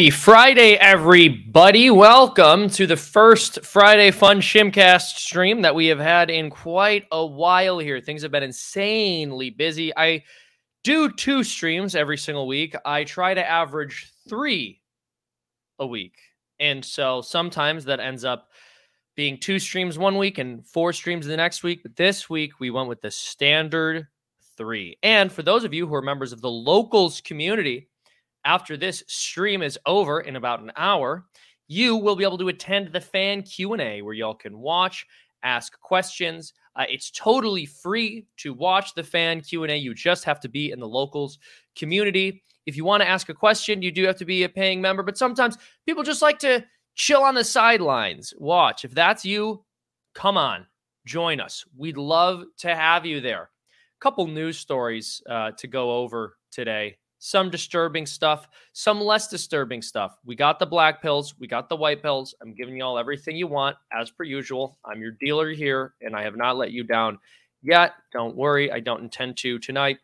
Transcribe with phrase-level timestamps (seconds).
[0.00, 1.90] Happy Friday, everybody.
[1.90, 7.26] Welcome to the first Friday Fun Shimcast stream that we have had in quite a
[7.26, 8.00] while here.
[8.00, 9.94] Things have been insanely busy.
[9.94, 10.24] I
[10.84, 12.74] do two streams every single week.
[12.86, 14.80] I try to average three
[15.78, 16.14] a week.
[16.58, 18.48] And so sometimes that ends up
[19.16, 21.82] being two streams one week and four streams the next week.
[21.82, 24.06] But this week we went with the standard
[24.56, 24.96] three.
[25.02, 27.89] And for those of you who are members of the locals community,
[28.44, 31.26] after this stream is over in about an hour,
[31.68, 35.06] you will be able to attend the fan Q&A where y'all can watch,
[35.42, 36.52] ask questions.
[36.76, 39.76] Uh, it's totally free to watch the fan Q&A.
[39.76, 41.38] You just have to be in the locals
[41.76, 42.42] community.
[42.66, 45.02] If you want to ask a question, you do have to be a paying member,
[45.02, 48.84] but sometimes people just like to chill on the sidelines, watch.
[48.84, 49.64] If that's you,
[50.14, 50.66] come on,
[51.06, 51.64] join us.
[51.76, 53.42] We'd love to have you there.
[53.42, 59.82] A Couple news stories uh, to go over today some disturbing stuff, some less disturbing
[59.82, 60.18] stuff.
[60.24, 62.34] We got the black pills, we got the white pills.
[62.42, 64.78] I'm giving you all everything you want, as per usual.
[64.86, 67.18] I'm your dealer here, and I have not let you down
[67.62, 67.92] yet.
[68.10, 69.98] Don't worry, I don't intend to tonight.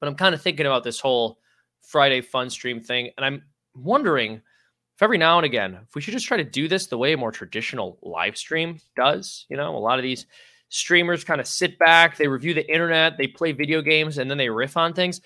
[0.00, 1.40] But I'm kind of thinking about this whole
[1.82, 3.42] Friday fun stream thing, and I'm
[3.74, 6.98] wondering if every now and again, if we should just try to do this the
[6.98, 9.44] way a more traditional live stream does.
[9.48, 10.26] You know, a lot of these
[10.68, 14.38] streamers kind of sit back, they review the internet, they play video games, and then
[14.38, 15.20] they riff on things.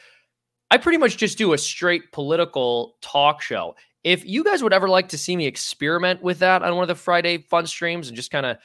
[0.71, 3.77] I pretty much just do a straight political talk show.
[4.03, 6.89] If you guys would ever like to see me experiment with that on one of
[6.89, 8.57] the Friday fun streams and just kind of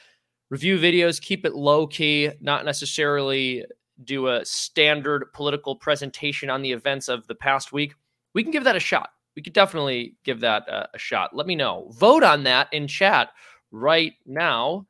[0.50, 3.64] review videos, keep it low key, not necessarily
[4.04, 7.94] do a standard political presentation on the events of the past week,
[8.34, 9.10] we can give that a shot.
[9.36, 11.34] We could definitely give that a, a shot.
[11.34, 11.90] Let me know.
[11.92, 13.30] Vote on that in chat
[13.70, 14.86] right now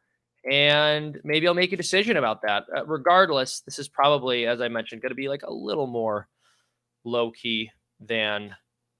[0.50, 2.64] and maybe I'll make a decision about that.
[2.74, 6.28] Uh, regardless, this is probably, as I mentioned, going to be like a little more
[7.04, 7.70] low key
[8.00, 8.54] than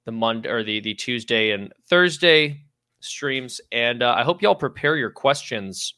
[0.05, 2.61] the Monday or the the Tuesday and Thursday
[3.01, 3.61] streams.
[3.71, 5.95] And uh, I hope y'all prepare your questions.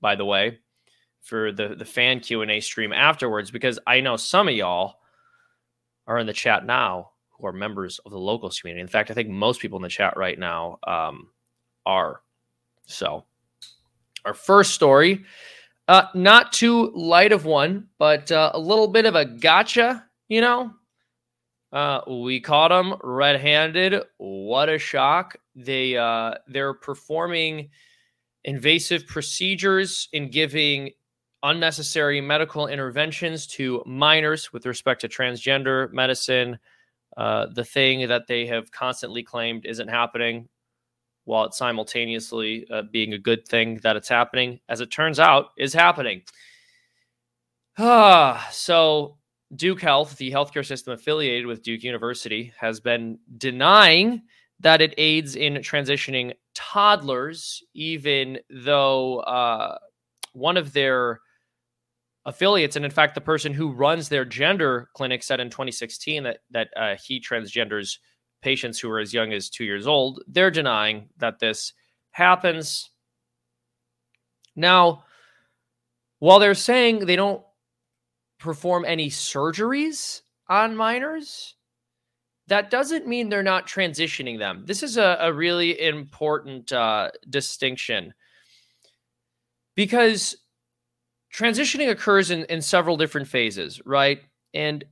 [0.00, 0.58] By the way,
[1.22, 4.96] for the the fan Q and A stream afterwards, because I know some of y'all
[6.06, 8.82] are in the chat now who are members of the locals community.
[8.82, 11.30] In fact, I think most people in the chat right now um,
[11.86, 12.20] are.
[12.86, 13.24] So,
[14.26, 15.24] our first story,
[15.88, 20.04] uh, not too light of one, but uh, a little bit of a gotcha.
[20.28, 20.70] You know,
[21.74, 24.00] uh, we caught them red-handed.
[24.18, 25.36] What a shock!
[25.56, 27.70] They uh, they're performing
[28.44, 30.90] invasive procedures in giving
[31.42, 36.60] unnecessary medical interventions to minors with respect to transgender medicine.
[37.16, 40.48] Uh, the thing that they have constantly claimed isn't happening,
[41.24, 45.46] while it's simultaneously uh, being a good thing that it's happening, as it turns out,
[45.58, 46.22] is happening.
[47.78, 49.16] Ah, so
[49.56, 54.22] Duke Health, the healthcare system affiliated with Duke University, has been denying
[54.60, 59.78] that it aids in transitioning toddlers, even though uh,
[60.32, 61.20] one of their
[62.24, 66.38] affiliates, and in fact, the person who runs their gender clinic, said in 2016 that
[66.50, 67.98] that uh, he transgenders
[68.42, 70.22] patients who are as young as two years old.
[70.26, 71.72] They're denying that this
[72.10, 72.90] happens.
[74.56, 75.04] Now,
[76.18, 77.42] while they're saying they don't
[78.38, 81.54] perform any surgeries on minors,
[82.46, 84.64] that doesn't mean they're not transitioning them.
[84.66, 88.12] This is a, a really important uh, distinction
[89.74, 90.36] because
[91.32, 94.20] transitioning occurs in, in several different phases, right?
[94.52, 94.84] And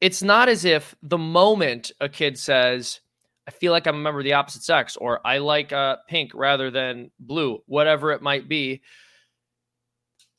[0.00, 3.00] it's not as if the moment a kid says,
[3.46, 6.32] I feel like I'm a member of the opposite sex, or I like uh, pink
[6.34, 8.82] rather than blue, whatever it might be,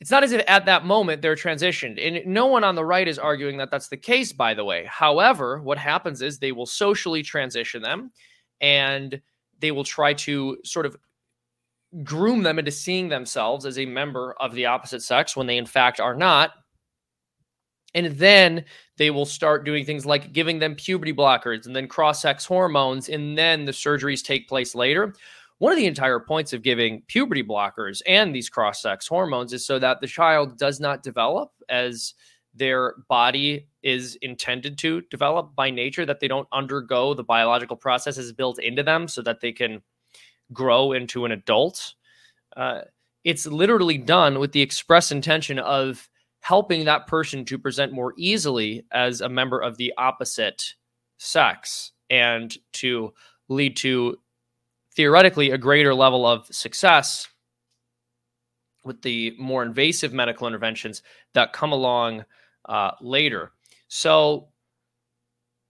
[0.04, 1.98] it's not as if at that moment they're transitioned.
[2.06, 4.84] And no one on the right is arguing that that's the case, by the way.
[4.86, 8.12] However, what happens is they will socially transition them
[8.60, 9.22] and
[9.60, 10.98] they will try to sort of
[12.04, 15.66] groom them into seeing themselves as a member of the opposite sex when they, in
[15.66, 16.52] fact, are not.
[17.96, 18.66] And then
[18.98, 23.08] they will start doing things like giving them puberty blockers and then cross sex hormones.
[23.08, 25.16] And then the surgeries take place later.
[25.60, 29.66] One of the entire points of giving puberty blockers and these cross sex hormones is
[29.66, 32.14] so that the child does not develop as
[32.56, 38.32] their body is intended to develop by nature, that they don't undergo the biological processes
[38.32, 39.82] built into them so that they can
[40.52, 41.96] grow into an adult.
[42.56, 42.82] Uh,
[43.24, 46.10] it's literally done with the express intention of
[46.42, 50.76] helping that person to present more easily as a member of the opposite
[51.18, 53.14] sex and to
[53.48, 54.18] lead to
[54.96, 57.28] theoretically a greater level of success
[58.84, 61.02] with the more invasive medical interventions
[61.34, 62.26] that come along
[62.68, 63.52] uh, later.
[63.88, 64.50] So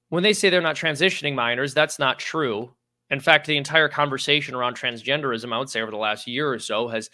[0.10, 2.74] when they say they're not transitioning minors, that's not true.
[3.10, 6.60] In fact, the entire conversation around transgenderism, I would say, over the last year or
[6.60, 7.10] so, has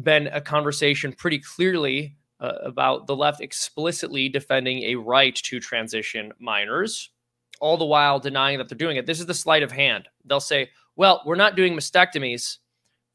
[0.00, 6.32] been a conversation pretty clearly uh, about the left explicitly defending a right to transition
[6.38, 7.10] minors,
[7.60, 9.06] all the while denying that they're doing it.
[9.06, 10.08] This is the sleight of hand.
[10.24, 12.58] They'll say, well, we're not doing mastectomies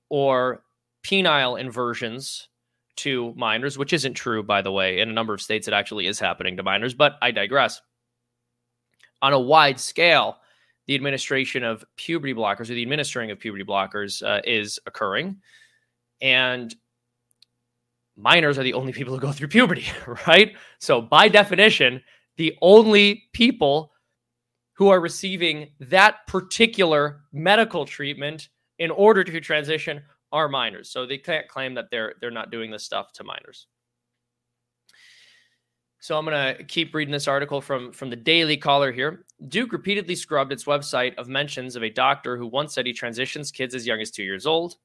[0.10, 0.64] or
[1.06, 2.48] penile inversions
[2.96, 5.00] to minors, which isn't true, by the way.
[5.00, 7.82] In a number of states, it actually is happening to minors, but I digress.
[9.22, 10.38] On a wide scale,
[10.88, 15.38] the administration of puberty blockers or the administering of puberty blockers uh, is occurring.
[16.22, 16.74] And
[18.16, 19.88] minors are the only people who go through puberty,
[20.28, 20.56] right?
[20.80, 22.02] So, by definition,
[22.38, 23.93] the only people
[24.74, 28.50] who are receiving that particular medical treatment
[28.80, 30.90] in order to transition are minors.
[30.90, 33.68] So they can't claim that they're they're not doing this stuff to minors.
[36.00, 39.26] So I'm going to keep reading this article from from the Daily Caller here.
[39.48, 43.52] Duke repeatedly scrubbed its website of mentions of a doctor who once said he transitions
[43.52, 44.76] kids as young as 2 years old.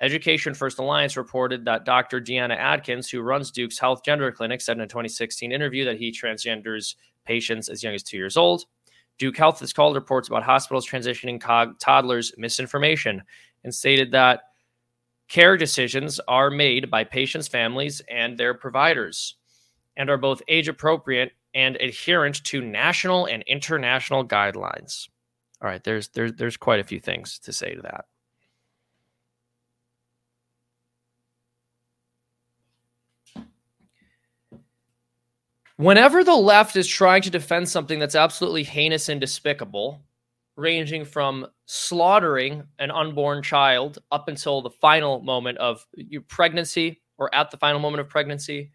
[0.00, 2.20] Education First Alliance reported that Dr.
[2.20, 6.12] Deanna Adkins, who runs Duke's Health Gender Clinic, said in a 2016 interview that he
[6.12, 8.64] transgenders patients as young as 2 years old.
[9.18, 11.40] Duke Health has called reports about hospitals transitioning
[11.78, 13.22] toddlers misinformation
[13.64, 14.42] and stated that
[15.28, 19.36] care decisions are made by patients' families and their providers
[19.96, 25.08] and are both age appropriate and adherent to national and international guidelines.
[25.60, 28.04] All right, there's there's there's quite a few things to say to that.
[35.78, 40.02] Whenever the left is trying to defend something that's absolutely heinous and despicable,
[40.56, 47.32] ranging from slaughtering an unborn child up until the final moment of your pregnancy or
[47.32, 48.72] at the final moment of pregnancy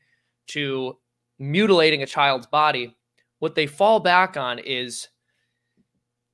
[0.48, 0.98] to
[1.40, 2.96] mutilating a child's body,
[3.40, 5.10] what they fall back on is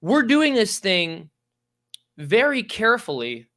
[0.01, 1.31] we're doing this thing
[2.19, 3.47] very carefully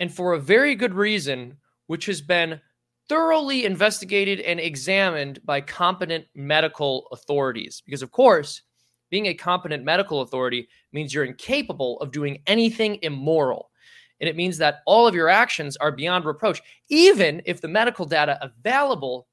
[0.00, 1.56] and for a very good reason,
[1.86, 2.60] which has been
[3.08, 7.82] thoroughly investigated and examined by competent medical authorities.
[7.84, 8.62] Because, of course,
[9.10, 13.70] being a competent medical authority means you're incapable of doing anything immoral.
[14.20, 18.04] And it means that all of your actions are beyond reproach, even if the medical
[18.04, 19.28] data available,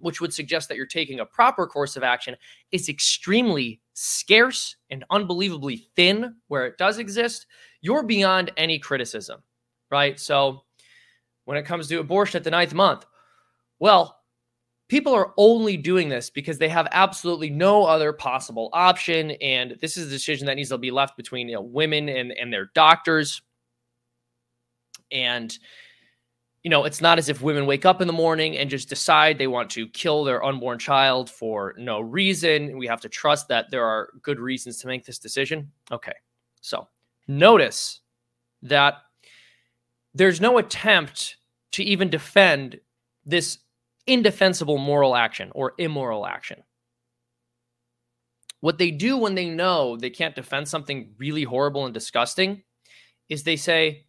[0.00, 2.36] which would suggest that you're taking a proper course of action,
[2.70, 7.46] is extremely scarce and unbelievably thin where it does exist.
[7.80, 9.42] You're beyond any criticism,
[9.90, 10.20] right?
[10.20, 10.65] So,
[11.46, 13.06] when it comes to abortion at the ninth month?
[13.78, 14.20] Well,
[14.88, 19.32] people are only doing this because they have absolutely no other possible option.
[19.42, 22.32] And this is a decision that needs to be left between you know, women and,
[22.32, 23.42] and their doctors.
[25.10, 25.56] And,
[26.62, 29.38] you know, it's not as if women wake up in the morning and just decide
[29.38, 32.76] they want to kill their unborn child for no reason.
[32.78, 35.70] We have to trust that there are good reasons to make this decision.
[35.90, 36.14] Okay.
[36.60, 36.88] So
[37.28, 38.00] notice
[38.62, 38.94] that
[40.14, 41.36] there's no attempt
[41.72, 42.80] to even defend
[43.24, 43.58] this
[44.06, 46.62] indefensible moral action or immoral action.
[48.60, 52.62] What they do when they know they can't defend something really horrible and disgusting
[53.28, 54.06] is they say,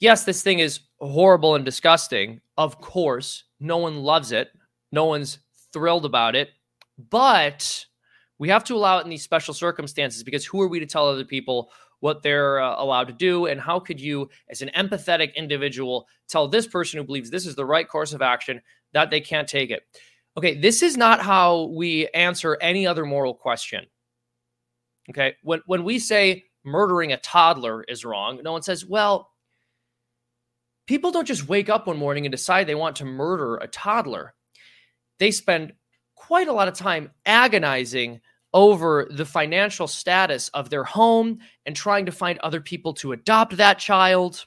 [0.00, 2.40] Yes, this thing is horrible and disgusting.
[2.56, 4.50] Of course, no one loves it,
[4.92, 5.38] no one's
[5.72, 6.50] thrilled about it,
[7.10, 7.84] but
[8.38, 11.08] we have to allow it in these special circumstances because who are we to tell
[11.08, 15.34] other people what they're uh, allowed to do and how could you as an empathetic
[15.34, 18.60] individual tell this person who believes this is the right course of action
[18.92, 19.82] that they can't take it?
[20.36, 23.86] Okay this is not how we answer any other moral question.
[25.10, 29.30] Okay when when we say murdering a toddler is wrong no one says well
[30.88, 34.34] people don't just wake up one morning and decide they want to murder a toddler.
[35.18, 35.74] They spend
[36.16, 38.20] quite a lot of time agonizing
[38.58, 43.56] over the financial status of their home and trying to find other people to adopt
[43.56, 44.46] that child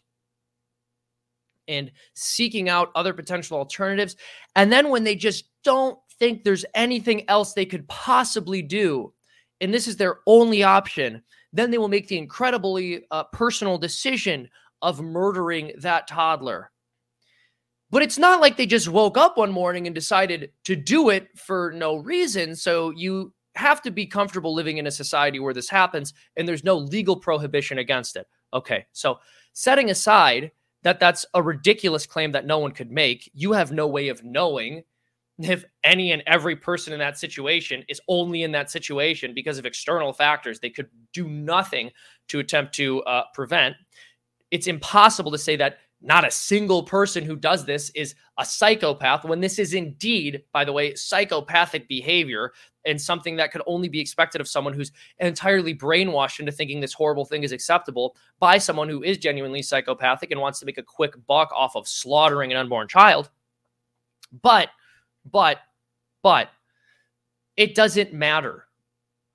[1.69, 4.17] and seeking out other potential alternatives.
[4.53, 9.13] And then when they just don't think there's anything else they could possibly do,
[9.61, 14.49] and this is their only option, then they will make the incredibly uh, personal decision
[14.81, 16.69] of murdering that toddler.
[17.91, 21.29] But it's not like they just woke up one morning and decided to do it
[21.37, 22.57] for no reason.
[22.57, 26.63] So you have to be comfortable living in a society where this happens and there's
[26.63, 28.27] no legal prohibition against it.
[28.53, 29.19] Okay, so
[29.53, 30.51] setting aside
[30.83, 34.23] that that's a ridiculous claim that no one could make, you have no way of
[34.23, 34.83] knowing
[35.39, 39.65] if any and every person in that situation is only in that situation because of
[39.65, 41.89] external factors they could do nothing
[42.27, 43.75] to attempt to uh, prevent.
[44.51, 49.23] It's impossible to say that not a single person who does this is a psychopath
[49.23, 52.53] when this is indeed, by the way, psychopathic behavior
[52.85, 56.93] and something that could only be expected of someone who's entirely brainwashed into thinking this
[56.93, 60.83] horrible thing is acceptable by someone who is genuinely psychopathic and wants to make a
[60.83, 63.29] quick buck off of slaughtering an unborn child.
[64.41, 64.69] But,
[65.29, 65.59] but,
[66.23, 66.49] but,
[67.57, 68.65] it doesn't matter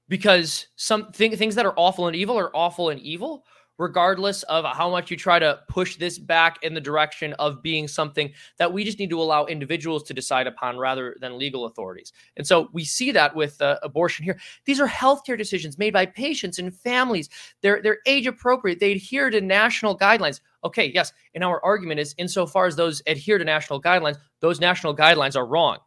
[0.09, 3.45] because some th- things that are awful and evil are awful and evil
[3.78, 7.87] regardless of how much you try to push this back in the direction of being
[7.87, 12.12] something that we just need to allow individuals to decide upon rather than legal authorities.
[12.37, 14.38] And so we see that with uh, abortion here.
[14.64, 17.28] These are healthcare decisions made by patients and families.
[17.61, 18.80] They're they're age appropriate.
[18.80, 20.40] They adhere to national guidelines.
[20.64, 24.97] Okay, yes, and our argument is insofar as those adhere to national guidelines, those national
[24.97, 25.78] guidelines are wrong.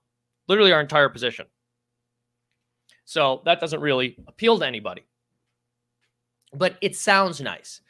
[0.48, 1.46] Literally our entire position.
[3.06, 5.04] So that doesn't really appeal to anybody
[6.54, 7.82] but it sounds nice.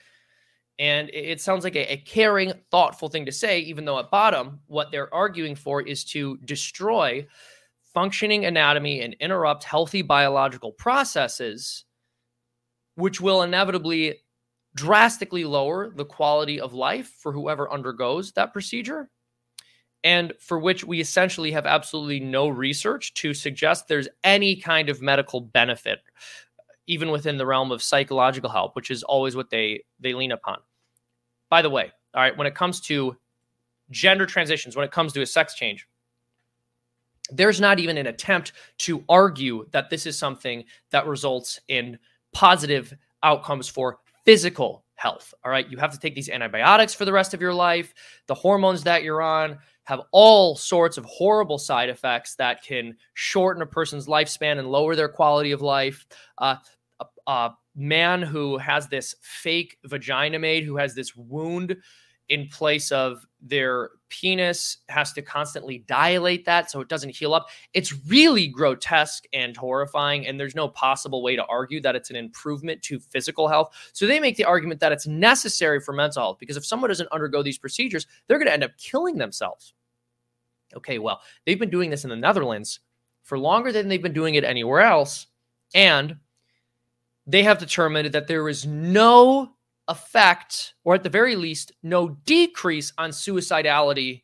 [0.78, 4.62] And it sounds like a, a, caring, thoughtful thing to say, even though at bottom,
[4.68, 7.28] what they're arguing for is to destroy
[7.94, 11.84] functioning anatomy and interrupt healthy biological processes,
[12.96, 14.16] which will inevitably
[14.76, 19.10] drastically lower the quality of life for whoever undergoes that procedure,
[20.04, 25.02] and for which we essentially have absolutely no research to suggest there's any kind of
[25.02, 26.00] medical benefit
[26.90, 30.58] even within the realm of psychological help, which is always what they they lean upon.
[31.50, 33.16] By the way, all right, when it comes to
[33.92, 35.88] gender transitions, when it comes to a sex change,
[37.32, 42.00] there's not even an attempt to argue that this is something that results in
[42.34, 42.92] positive
[43.22, 45.34] outcomes for physical health.
[45.46, 47.94] All right, you have to take these antibiotics for the rest of your life.
[48.26, 53.62] The hormones that you're on have all sorts of horrible side effects that can shorten
[53.62, 56.06] a person's lifespan and lower their quality of life.
[56.38, 56.56] Uh,
[57.30, 61.78] a man who has this fake vagina made, who has this wound
[62.28, 67.48] in place of their penis, has to constantly dilate that so it doesn't heal up.
[67.76, 72.16] It's really grotesque and horrifying, and there's no possible way to argue that it's an
[72.16, 73.76] improvement to physical health.
[73.94, 77.12] So they make the argument that it's necessary for mental health because if someone doesn't
[77.12, 79.74] undergo these procedures, they're going to end up killing themselves.
[80.76, 82.80] Okay, well, they've been doing this in the Netherlands
[83.22, 85.28] for longer than they've been doing it anywhere else.
[85.76, 86.18] And
[87.30, 89.52] they have determined that there is no
[89.88, 94.24] effect, or at the very least, no decrease on suicidality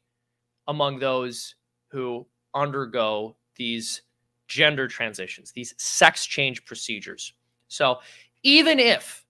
[0.68, 1.54] among those
[1.90, 4.02] who undergo these
[4.48, 7.34] gender transitions, these sex change procedures.
[7.68, 8.00] So
[8.42, 9.24] even if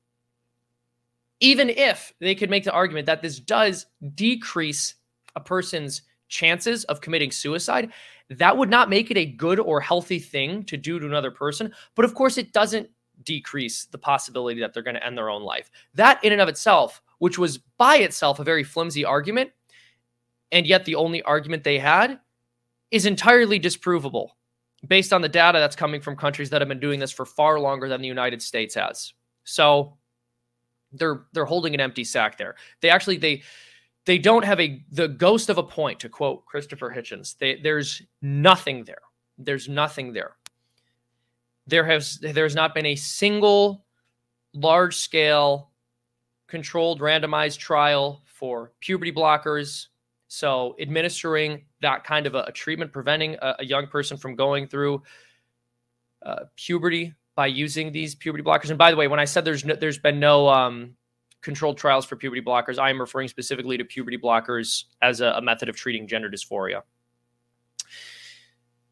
[1.42, 4.96] even if they could make the argument that this does decrease
[5.36, 7.92] a person's chances of committing suicide,
[8.30, 11.74] that would not make it a good or healthy thing to do to another person.
[11.94, 12.90] But of course, it doesn't
[13.26, 15.70] decrease the possibility that they're going to end their own life.
[15.96, 19.52] That, in and of itself, which was by itself a very flimsy argument,
[20.52, 22.20] and yet the only argument they had,
[22.92, 24.30] is entirely disprovable
[24.88, 27.60] based on the data that's coming from countries that have been doing this for far
[27.60, 29.14] longer than the United States has.
[29.44, 29.98] So
[30.92, 32.56] they're they're holding an empty sack there.
[32.82, 33.44] They actually they
[34.06, 37.38] they don't have a the ghost of a point to quote Christopher Hitchens.
[37.38, 39.02] They, there's nothing there.
[39.38, 40.36] There's nothing there
[41.68, 43.86] there has there has not been a single
[44.54, 45.72] large scale
[46.48, 49.88] controlled randomized trial for puberty blockers.
[50.28, 54.68] So administering that kind of a, a treatment preventing a, a, young person from going
[54.68, 55.02] through
[56.26, 58.70] uh, puberty by using these puberty blockers.
[58.70, 60.96] And by the way when i said there's no, there's been no um,
[61.42, 65.42] controlled trials for puberty blockers i am referring specifically to puberty blockers as a, a
[65.42, 66.82] method of treating gender dysphoria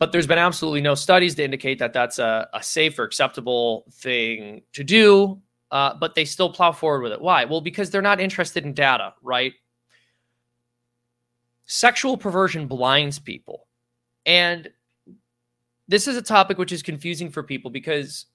[0.03, 3.85] but there's been absolutely no studies to indicate that that's a, a safe or acceptable
[3.89, 5.41] thing to do.
[5.71, 7.21] Uh, but they still plow forward with it.
[7.21, 7.45] Why?
[7.45, 9.53] Well, because they're not interested in data, right?
[11.67, 13.65] Sexual perversion blinds people.
[14.25, 14.69] And
[15.87, 18.25] this is a topic which is confusing for people because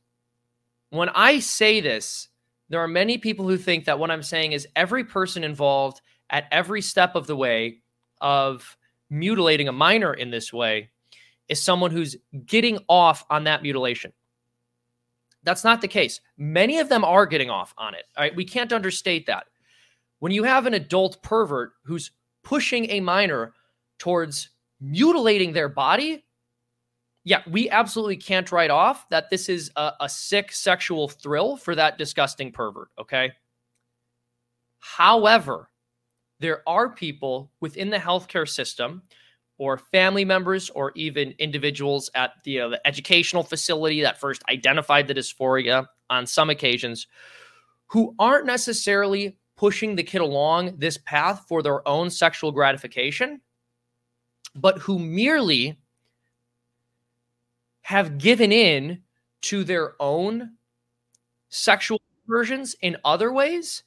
[0.89, 2.29] when I say this,
[2.71, 6.47] there are many people who think that what I'm saying is every person involved at
[6.51, 7.83] every step of the way
[8.23, 8.79] of
[9.11, 10.89] mutilating a minor in this way
[11.49, 14.13] is someone who's getting off on that mutilation.
[15.45, 16.21] That's not the case.
[16.37, 18.05] Many of them are getting off on it.
[18.17, 18.37] All right.
[18.37, 19.47] We can't understate that.
[20.19, 22.11] When you have an adult pervert who's
[22.43, 23.55] pushing a minor
[23.99, 24.51] towards
[24.81, 26.25] mutilating their body,
[27.25, 31.75] yeah, we absolutely can't write off that this is a, a sick sexual thrill for
[31.75, 32.89] that disgusting pervert.
[32.99, 33.33] Okay.
[34.81, 35.69] However,
[36.41, 39.03] there are people within the healthcare system
[39.59, 45.07] or family members or even individuals at the, uh, the educational facility that first identified
[45.07, 47.07] the dysphoria on some occasions
[47.89, 53.41] who aren't necessarily pushing the kid along this path for their own sexual gratification,
[54.55, 55.77] but who merely
[57.83, 59.03] have given in
[59.41, 60.53] to their own
[61.49, 63.83] sexual versions in other ways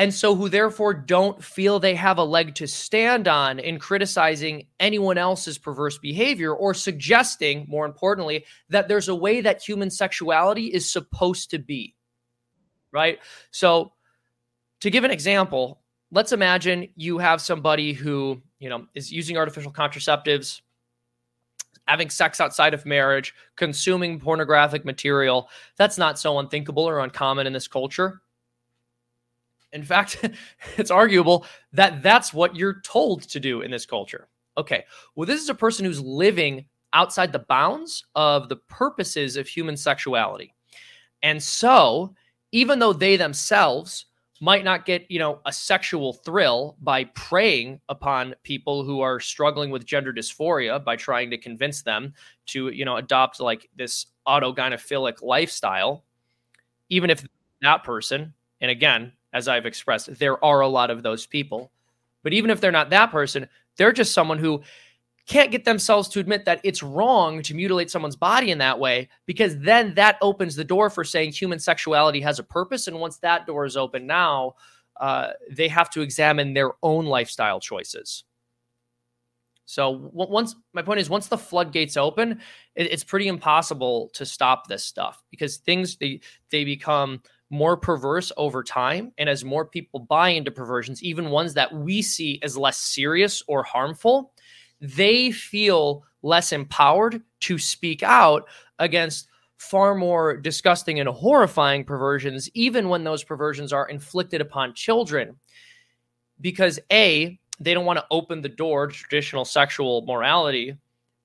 [0.00, 4.66] and so who therefore don't feel they have a leg to stand on in criticizing
[4.80, 10.68] anyone else's perverse behavior or suggesting more importantly that there's a way that human sexuality
[10.68, 11.94] is supposed to be
[12.92, 13.18] right?
[13.50, 13.92] So
[14.80, 19.70] to give an example let's imagine you have somebody who you know is using artificial
[19.70, 20.62] contraceptives
[21.86, 25.50] having sex outside of marriage consuming pornographic material.
[25.76, 28.22] That's not so unthinkable or uncommon in this culture
[29.72, 30.28] in fact,
[30.76, 34.28] it's arguable that that's what you're told to do in this culture.
[34.56, 34.84] Okay,
[35.14, 39.76] well, this is a person who's living outside the bounds of the purposes of human
[39.76, 40.54] sexuality.
[41.22, 42.14] And so,
[42.52, 44.06] even though they themselves
[44.40, 49.70] might not get, you know, a sexual thrill by preying upon people who are struggling
[49.70, 52.14] with gender dysphoria by trying to convince them
[52.46, 56.04] to, you know, adopt like this autogynephilic lifestyle,
[56.88, 57.24] even if
[57.60, 61.70] that person, and again, as I've expressed, there are a lot of those people.
[62.22, 64.62] But even if they're not that person, they're just someone who
[65.26, 69.08] can't get themselves to admit that it's wrong to mutilate someone's body in that way
[69.26, 72.88] because then that opens the door for saying human sexuality has a purpose.
[72.88, 74.54] And once that door is open now,
[75.00, 78.24] uh, they have to examine their own lifestyle choices.
[79.66, 82.40] So once my point is, once the floodgates open,
[82.74, 88.30] it, it's pretty impossible to stop this stuff because things they they become more perverse
[88.36, 89.12] over time.
[89.18, 93.42] And as more people buy into perversions, even ones that we see as less serious
[93.48, 94.32] or harmful,
[94.80, 102.88] they feel less empowered to speak out against far more disgusting and horrifying perversions, even
[102.88, 105.36] when those perversions are inflicted upon children.
[106.40, 110.76] Because A, they don't want to open the door to traditional sexual morality.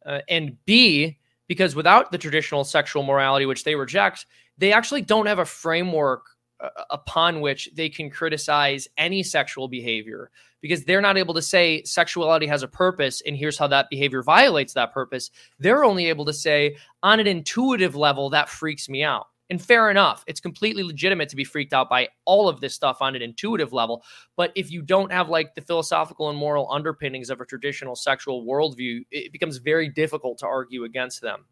[0.05, 4.25] Uh, and B, because without the traditional sexual morality, which they reject,
[4.57, 6.25] they actually don't have a framework
[6.59, 11.83] uh, upon which they can criticize any sexual behavior because they're not able to say
[11.83, 15.29] sexuality has a purpose and here's how that behavior violates that purpose.
[15.59, 19.27] They're only able to say, on an intuitive level, that freaks me out.
[19.49, 22.97] And fair enough, it's completely legitimate to be freaked out by all of this stuff
[22.99, 24.03] on an intuitive level.
[24.35, 28.43] But if you don't have like the philosophical and moral underpinnings of a traditional sexual
[28.45, 31.45] worldview, it becomes very difficult to argue against them.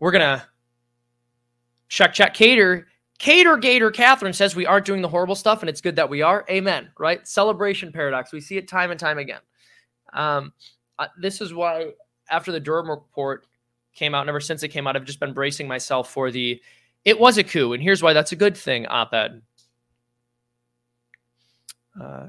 [0.00, 0.42] We're to
[1.88, 2.88] check, check, cater.
[3.18, 6.22] Cater Gator Catherine says we aren't doing the horrible stuff and it's good that we
[6.22, 6.44] are.
[6.50, 6.88] Amen.
[6.98, 7.28] Right?
[7.28, 8.32] Celebration paradox.
[8.32, 9.40] We see it time and time again.
[10.14, 10.54] Um,
[10.98, 11.92] uh, this is why
[12.30, 13.46] after the Durham report
[13.94, 16.60] came out, and ever since it came out, I've just been bracing myself for the
[17.04, 17.72] it was a coup.
[17.72, 19.42] And here's why that's a good thing op ed.
[22.00, 22.28] Uh,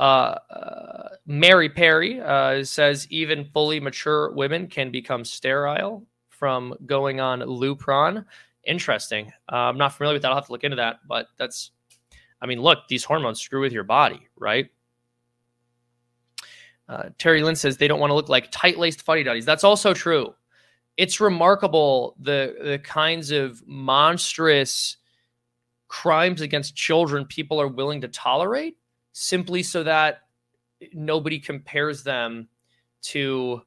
[0.00, 7.20] Uh, uh, Mary Perry uh, says even fully mature women can become sterile from going
[7.20, 8.24] on Lupron.
[8.64, 9.30] Interesting.
[9.52, 10.30] Uh, I'm not familiar with that.
[10.30, 11.00] I'll have to look into that.
[11.06, 11.72] But that's,
[12.40, 14.70] I mean, look, these hormones screw with your body, right?
[16.88, 19.44] Uh, Terry Lynn says they don't want to look like tight laced fuddy duddies.
[19.44, 20.34] That's also true.
[20.96, 24.96] It's remarkable the the kinds of monstrous
[25.88, 28.76] crimes against children people are willing to tolerate
[29.12, 30.22] simply so that
[30.92, 32.48] nobody compares them
[33.02, 33.62] to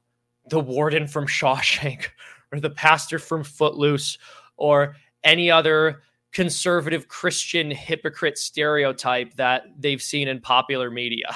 [0.48, 2.06] the warden from Shawshank
[2.52, 4.18] or the pastor from Footloose
[4.56, 6.02] or any other
[6.32, 11.34] conservative Christian hypocrite stereotype that they've seen in popular media.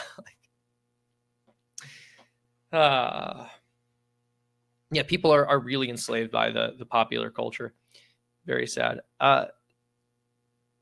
[2.73, 3.47] uh,
[4.91, 7.75] yeah, people are, are really enslaved by the, the popular culture.
[8.45, 9.01] Very sad.
[9.21, 9.47] Uh,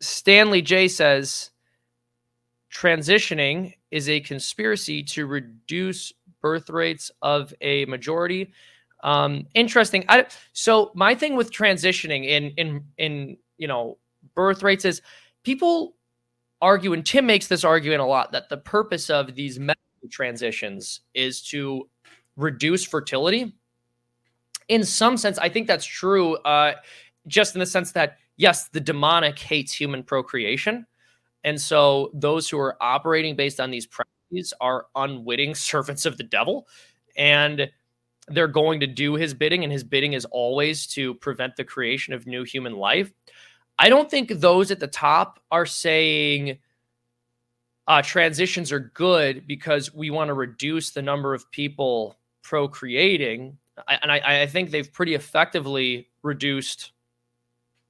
[0.00, 1.50] Stanley J says,
[2.72, 8.52] transitioning is a conspiracy to reduce birth rates of a majority.
[9.02, 10.04] Um, interesting.
[10.08, 13.98] I, so my thing with transitioning in in in you know
[14.34, 15.02] birth rates is
[15.42, 15.96] people
[16.60, 21.00] argue, and Tim makes this argument a lot that the purpose of these medical transitions
[21.14, 21.88] is to
[22.36, 23.54] reduce fertility.
[24.68, 26.36] In some sense, I think that's true.
[26.38, 26.74] Uh,
[27.26, 30.86] just in the sense that yes, the demonic hates human procreation
[31.46, 36.24] and so those who are operating based on these premises are unwitting servants of the
[36.24, 36.66] devil.
[37.16, 37.70] And
[38.28, 42.12] they're going to do his bidding, and his bidding is always to prevent the creation
[42.12, 43.12] of new human life.
[43.78, 46.58] I don't think those at the top are saying
[47.86, 53.56] uh, transitions are good because we want to reduce the number of people procreating.
[53.86, 56.90] I, and I, I think they've pretty effectively reduced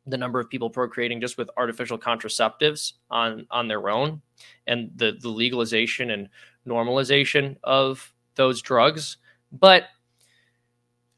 [0.07, 4.21] the number of people procreating just with artificial contraceptives on on their own
[4.67, 6.29] and the the legalization and
[6.67, 9.17] normalization of those drugs.
[9.53, 9.85] But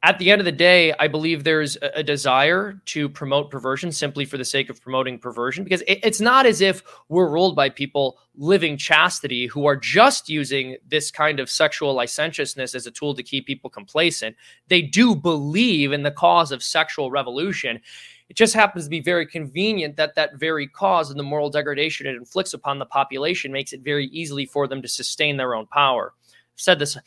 [0.05, 4.25] at the end of the day, I believe there's a, desire to promote perversion simply
[4.25, 7.69] for the sake of promoting perversion because it, it's not as if we're ruled by
[7.69, 13.13] people living chastity who are just using this kind of sexual licentiousness as a tool
[13.13, 14.37] to keep people complacent.
[14.69, 17.81] They do believe in the cause of sexual revolution.
[18.29, 22.07] It just happens to be very convenient that that very cause and the moral degradation
[22.07, 25.67] it inflicts upon the population makes it very easily for them to sustain their own
[25.67, 26.13] power.
[26.27, 27.03] I've said this a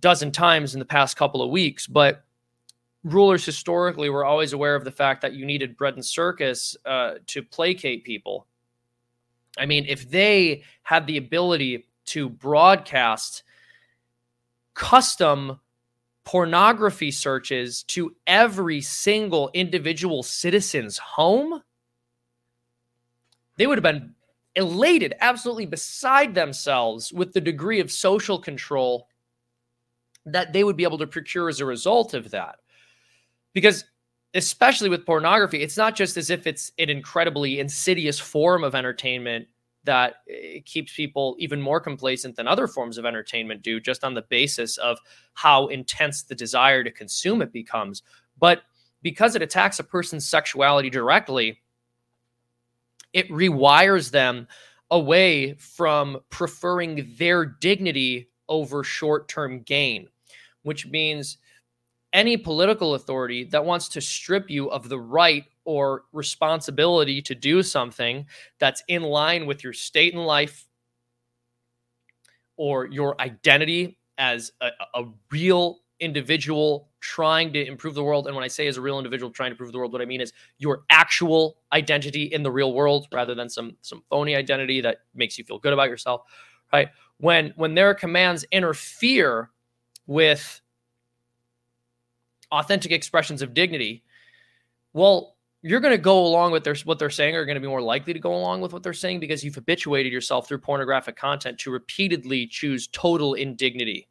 [0.00, 2.24] dozen times in the past couple of weeks, but
[3.02, 7.14] rulers historically were always aware of the fact that you needed bread and circus uh,
[7.26, 8.46] to placate people.
[9.58, 13.42] I mean, if they had the ability to broadcast
[14.74, 15.60] custom
[16.24, 21.62] pornography searches to every single individual citizen's home,
[23.56, 24.14] they would have been
[24.56, 29.08] elated, absolutely beside themselves with the degree of social control
[30.26, 32.56] that they would be able to procure as a result of that.
[33.52, 33.84] Because
[34.32, 39.46] especially with pornography, it's not just as if it's an incredibly insidious form of entertainment
[39.84, 44.14] that eh, keeps people even more complacent than other forms of entertainment do, just on
[44.14, 44.98] the basis of
[45.34, 48.02] how intense the desire to consume it becomes.
[48.38, 48.62] But
[49.02, 51.60] because it attacks a person's sexuality directly,
[53.12, 54.48] it rewires them
[54.90, 60.08] away from preferring their dignity over short term gain
[60.64, 61.38] which means
[62.12, 67.62] any political authority that wants to strip you of the right or responsibility to do
[67.62, 68.26] something
[68.58, 70.66] that's in line with your state in life
[72.56, 78.26] or your identity as a, a, real individual trying to improve the world.
[78.26, 80.04] And when I say as a real individual trying to improve the world, what I
[80.04, 84.80] mean is your actual identity in the real world rather than some some phony identity
[84.82, 86.22] that makes you feel good about yourself.
[86.72, 86.88] Right.
[87.18, 89.50] When when their commands interfere
[90.06, 90.60] with
[92.50, 94.04] authentic expressions of dignity,
[94.92, 95.33] well,
[95.66, 97.80] you're going to go along with their, what they're saying, are going to be more
[97.80, 101.58] likely to go along with what they're saying because you've habituated yourself through pornographic content
[101.60, 104.06] to repeatedly choose total indignity,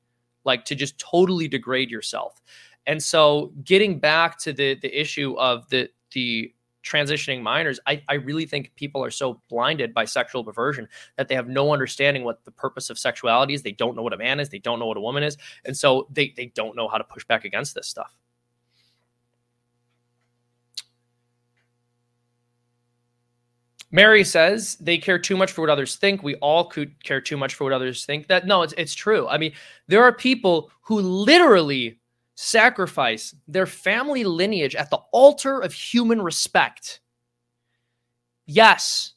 [0.46, 2.42] like to just totally degrade yourself.
[2.88, 6.52] And so, getting back to the the issue of the the
[6.84, 11.36] transitioning minors, I, I really think people are so blinded by sexual perversion that they
[11.36, 13.62] have no understanding what the purpose of sexuality is.
[13.62, 14.50] They don't know what a man is.
[14.50, 15.38] They don't know what a woman is.
[15.64, 18.14] And so they, they don't know how to push back against this stuff.
[23.94, 26.24] Mary says they care too much for what others think.
[26.24, 28.28] We all could care too much for what others think.
[28.28, 29.28] That no, it's it's true.
[29.28, 29.54] I mean,
[29.88, 32.00] there are people who literally
[32.36, 37.02] sacrifice their family lineage at the altar of human respect.
[38.48, 39.13] Yes,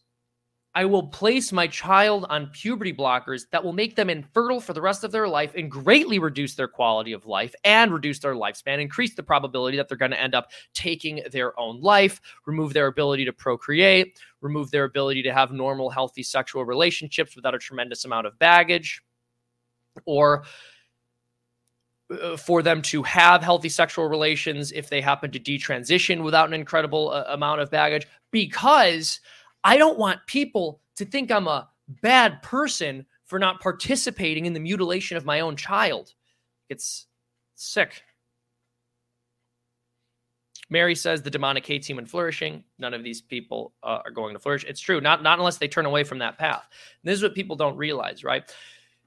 [0.77, 4.83] I will place my child on puberty blockers that will make them infertile for the
[4.83, 8.79] rest of their life and greatly reduce their quality of life and reduce their lifespan,
[8.79, 12.89] increase the probability that they're going to end up taking their own life, remove their
[12.89, 18.05] ability to procreate, remove their ability to have normal, healthy sexual relationships without a tremendous
[18.05, 19.01] amount of baggage,
[20.05, 20.45] or
[22.11, 26.55] uh, for them to have healthy sexual relations if they happen to detransition without an
[26.55, 29.21] incredible uh, amount of baggage because
[29.67, 31.69] I don't want people to think I'm a
[32.01, 36.15] bad person for not participating in the mutilation of my own child.
[36.69, 37.07] It's
[37.57, 38.05] sick.
[40.71, 42.63] Mary says the demonic hates human flourishing.
[42.79, 44.65] None of these people uh, are going to flourish.
[44.65, 46.69] It's true, not not unless they turn away from that path.
[46.71, 48.49] And this is what people don't realize, right?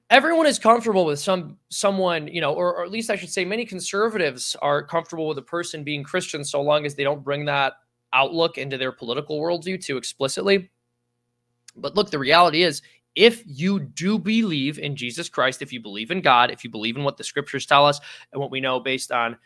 [0.09, 3.45] everyone is comfortable with some someone you know or, or, at least i should say
[3.45, 7.45] many conservatives are comfortable with a person being christian so long as they don't bring
[7.45, 7.73] that
[8.13, 10.69] outlook into their political worldview too explicitly
[11.75, 12.81] but look the reality is
[13.15, 16.97] if you do believe in jesus christ if you believe in god if you believe
[16.97, 17.99] in what the scriptures tell us
[18.31, 19.37] and what we know based on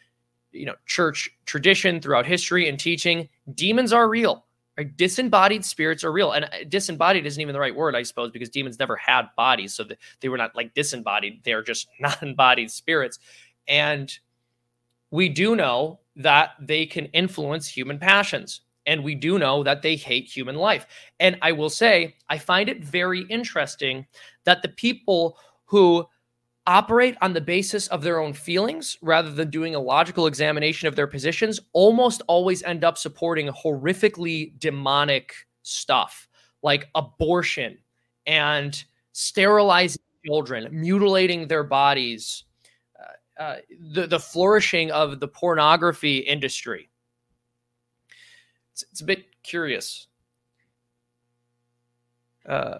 [0.51, 4.45] you know church tradition throughout history and teaching demons are real
[4.77, 4.95] Right?
[4.97, 6.31] Disembodied spirits are real.
[6.31, 9.73] And uh, disembodied isn't even the right word, I suppose, because demons never had bodies.
[9.73, 9.85] So
[10.19, 11.41] they were not like disembodied.
[11.43, 13.19] They're just non embodied spirits.
[13.67, 14.11] And
[15.11, 18.61] we do know that they can influence human passions.
[18.85, 20.85] And we do know that they hate human life.
[21.19, 24.05] And I will say, I find it very interesting
[24.43, 26.05] that the people who
[26.65, 30.95] operate on the basis of their own feelings rather than doing a logical examination of
[30.95, 36.27] their positions almost always end up supporting horrifically demonic stuff
[36.61, 37.77] like abortion
[38.25, 42.45] and sterilizing children, mutilating their bodies,
[43.39, 43.55] uh,
[43.93, 46.89] the, the flourishing of the pornography industry.
[48.73, 50.07] It's, it's a bit curious.
[52.47, 52.79] Uh,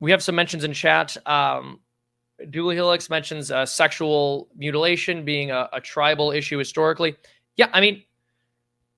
[0.00, 1.16] we have some mentions in chat.
[1.26, 1.80] Um,
[2.48, 7.16] Dooley Helix mentions uh, sexual mutilation being a, a, tribal issue historically.
[7.56, 8.02] Yeah, I mean,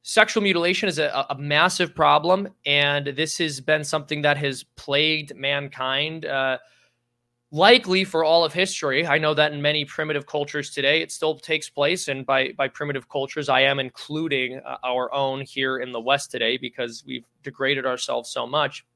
[0.03, 5.35] sexual mutilation is a, a, massive problem, and this has been something that has plagued
[5.35, 6.25] mankind.
[6.25, 6.59] Uh,
[7.53, 9.07] likely for all of history.
[9.07, 12.09] I know that in many primitive cultures today, it still takes place.
[12.09, 16.31] And by, by primitive cultures, I am including uh, our own here in the West
[16.31, 18.87] today because we've degraded ourselves so much.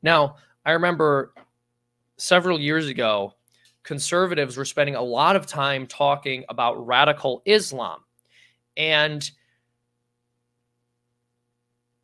[0.00, 1.34] Now, I remember
[2.16, 3.34] several years ago,
[3.82, 8.04] conservatives were spending a lot of time talking about radical Islam.
[8.76, 9.28] And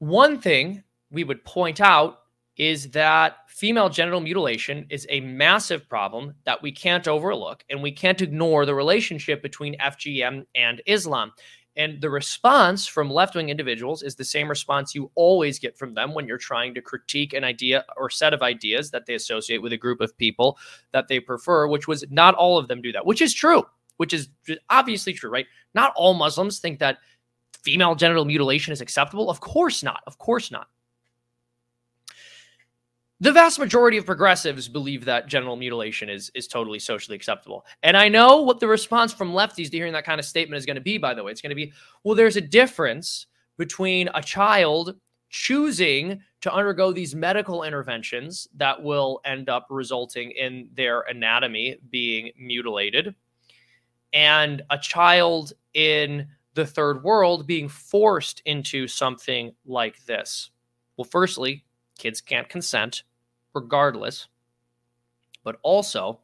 [0.00, 2.22] one thing we would point out
[2.56, 7.92] is that female genital mutilation is a massive problem that we can't overlook, and we
[7.92, 11.32] can't ignore the relationship between FGM and Islam.
[11.76, 15.92] And the response from left wing individuals is the same response you always get from
[15.92, 19.60] them when you're trying to critique an idea or set of ideas that they associate
[19.60, 20.58] with a group of people
[20.92, 23.62] that they prefer, which was not all of them do that, which is true,
[23.98, 24.30] which is
[24.70, 25.46] obviously true, right?
[25.74, 26.96] Not all Muslims think that
[27.62, 29.28] female genital mutilation is acceptable.
[29.28, 30.00] Of course not.
[30.06, 30.68] Of course not.
[33.20, 37.64] The vast majority of progressives believe that genital mutilation is is totally socially acceptable.
[37.82, 40.66] And I know what the response from lefties to hearing that kind of statement is
[40.66, 41.32] going to be, by the way.
[41.32, 41.72] It's going to be,
[42.04, 43.26] well, there's a difference
[43.56, 44.96] between a child
[45.30, 52.30] choosing to undergo these medical interventions that will end up resulting in their anatomy being
[52.38, 53.14] mutilated
[54.12, 60.50] and a child in the third world being forced into something like this.
[60.96, 61.64] Well, firstly,
[61.98, 63.02] kids can't consent
[63.54, 64.28] regardless.
[65.44, 66.20] But also,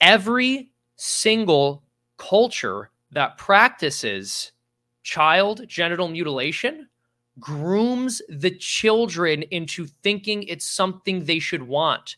[0.00, 1.82] every single
[2.16, 4.52] culture that practices
[5.02, 6.88] child genital mutilation
[7.38, 12.16] grooms the children into thinking it's something they should want.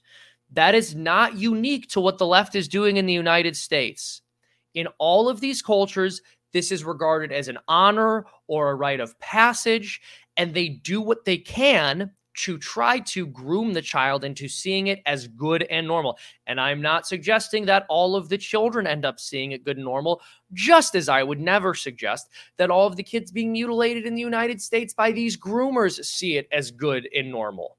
[0.52, 4.22] That is not unique to what the left is doing in the United States.
[4.74, 6.22] In all of these cultures,
[6.52, 10.00] this is regarded as an honor or a rite of passage,
[10.36, 15.00] and they do what they can to try to groom the child into seeing it
[15.06, 16.18] as good and normal.
[16.46, 19.84] And I'm not suggesting that all of the children end up seeing it good and
[19.84, 20.20] normal,
[20.52, 24.20] just as I would never suggest that all of the kids being mutilated in the
[24.20, 27.78] United States by these groomers see it as good and normal.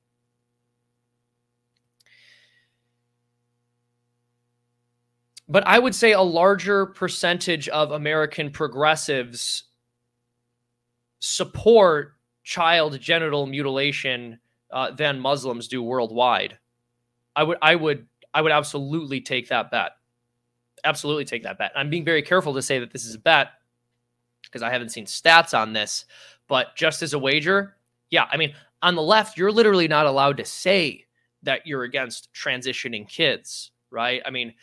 [5.47, 9.65] But I would say a larger percentage of American progressives
[11.19, 12.16] support
[12.47, 14.39] child genital mutilation
[14.71, 16.57] uh, than Muslims do worldwide.
[17.35, 19.91] I would, I would, I would absolutely take that bet.
[20.85, 21.73] Absolutely take that bet.
[21.75, 23.49] I'm being very careful to say that this is a bet
[24.43, 26.05] because I haven't seen stats on this,
[26.47, 27.75] but just as a wager,
[28.11, 28.27] yeah.
[28.31, 31.03] I mean, on the left, you're literally not allowed to say
[31.43, 34.21] that you're against transitioning kids, right?
[34.25, 34.53] I mean,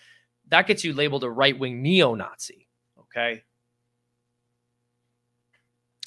[0.49, 2.67] that gets you labeled a right wing neo Nazi,
[2.99, 3.43] okay?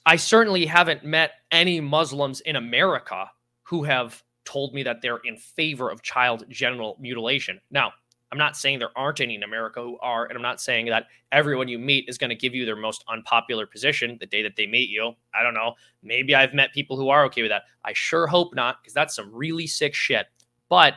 [0.07, 3.29] I certainly haven't met any Muslims in America
[3.63, 7.59] who have told me that they're in favor of child genital mutilation.
[7.71, 7.91] Now,
[8.31, 11.07] I'm not saying there aren't any in America who are, and I'm not saying that
[11.33, 14.55] everyone you meet is going to give you their most unpopular position the day that
[14.55, 15.11] they meet you.
[15.37, 15.73] I don't know.
[16.01, 17.63] Maybe I've met people who are okay with that.
[17.83, 20.27] I sure hope not, because that's some really sick shit.
[20.69, 20.93] But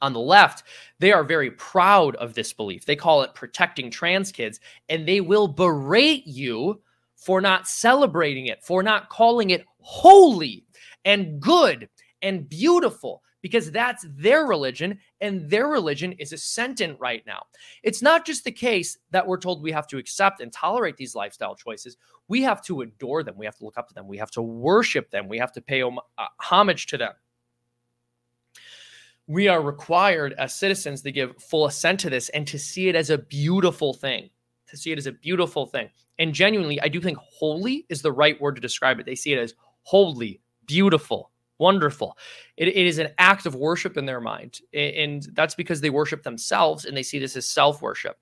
[0.00, 0.64] on the left,
[0.98, 2.86] they are very proud of this belief.
[2.86, 6.80] They call it protecting trans kids, and they will berate you
[7.24, 10.64] for not celebrating it, for not calling it holy
[11.04, 11.88] and good
[12.20, 17.42] and beautiful because that's their religion and their religion is a ascendant right now.
[17.82, 21.14] It's not just the case that we're told we have to accept and tolerate these
[21.14, 21.96] lifestyle choices.
[22.28, 23.36] We have to adore them.
[23.36, 24.06] We have to look up to them.
[24.06, 25.28] We have to worship them.
[25.28, 25.90] We have to pay uh,
[26.38, 27.12] homage to them.
[29.26, 32.96] We are required as citizens to give full assent to this and to see it
[32.96, 34.30] as a beautiful thing
[34.72, 35.88] to see it as a beautiful thing.
[36.18, 39.06] And genuinely, I do think holy is the right word to describe it.
[39.06, 42.16] They see it as holy, beautiful, wonderful.
[42.56, 44.60] It, it is an act of worship in their mind.
[44.74, 48.18] And that's because they worship themselves and they see this as self worship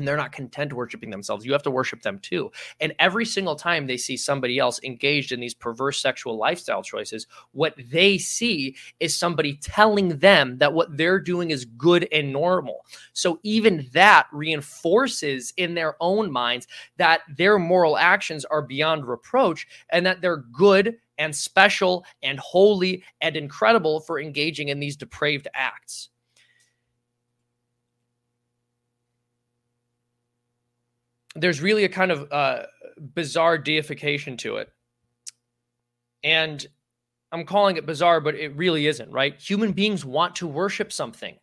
[0.00, 1.44] and they're not content worshiping themselves.
[1.44, 2.50] You have to worship them too.
[2.80, 7.26] And every single time they see somebody else engaged in these perverse sexual lifestyle choices,
[7.52, 12.86] what they see is somebody telling them that what they're doing is good and normal.
[13.12, 19.66] So even that reinforces in their own minds that their moral actions are beyond reproach
[19.90, 25.46] and that they're good and special and holy and incredible for engaging in these depraved
[25.52, 26.08] acts.
[31.40, 32.62] There's really a kind of uh,
[33.14, 34.72] bizarre deification to it.
[36.22, 36.66] And
[37.32, 39.38] I'm calling it bizarre, but it really isn't, right?
[39.40, 41.36] Human beings want to worship something.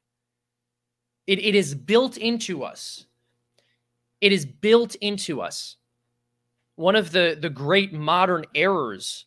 [1.26, 3.06] It, it is built into us.
[4.22, 5.78] It is built into us.
[6.76, 9.26] One of the, the great modern errors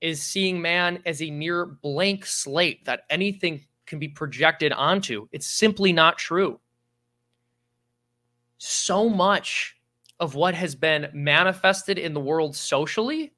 [0.00, 5.28] is seeing man as a mere blank slate that anything can be projected onto.
[5.32, 6.60] It's simply not true.
[8.58, 9.76] So much
[10.22, 13.32] of what has been manifested in the world socially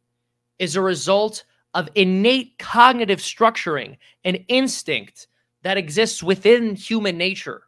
[0.58, 5.28] is a result of innate cognitive structuring and instinct
[5.62, 7.62] that exists within human nature.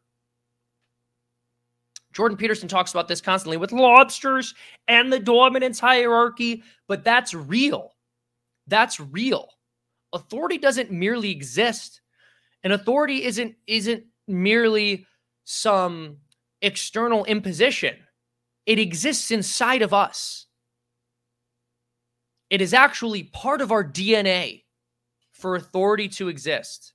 [2.13, 4.55] Jordan Peterson talks about this constantly with lobsters
[4.87, 7.95] and the dominance hierarchy, but that's real.
[8.67, 9.49] That's real.
[10.13, 12.03] Authority doesn't merely exist.
[12.65, 15.07] And authority isn't isn't merely
[15.45, 16.19] some
[16.61, 17.97] external imposition.
[18.67, 20.47] It exists inside of us.
[22.51, 24.65] It is actually part of our DNA
[25.33, 26.93] for authority to exist.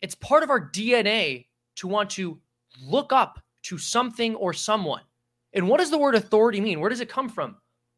[0.00, 2.38] It's part of our DNA to want to
[2.82, 5.02] look up to something or someone.
[5.52, 6.80] And what does the word authority mean?
[6.80, 7.56] Where does it come from?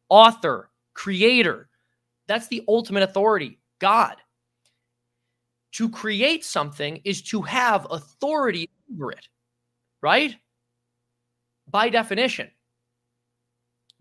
[0.09, 1.69] Author, creator.
[2.27, 4.15] That's the ultimate authority, God.
[5.73, 9.27] To create something is to have authority over it,
[10.01, 10.35] right?
[11.69, 12.49] By definition.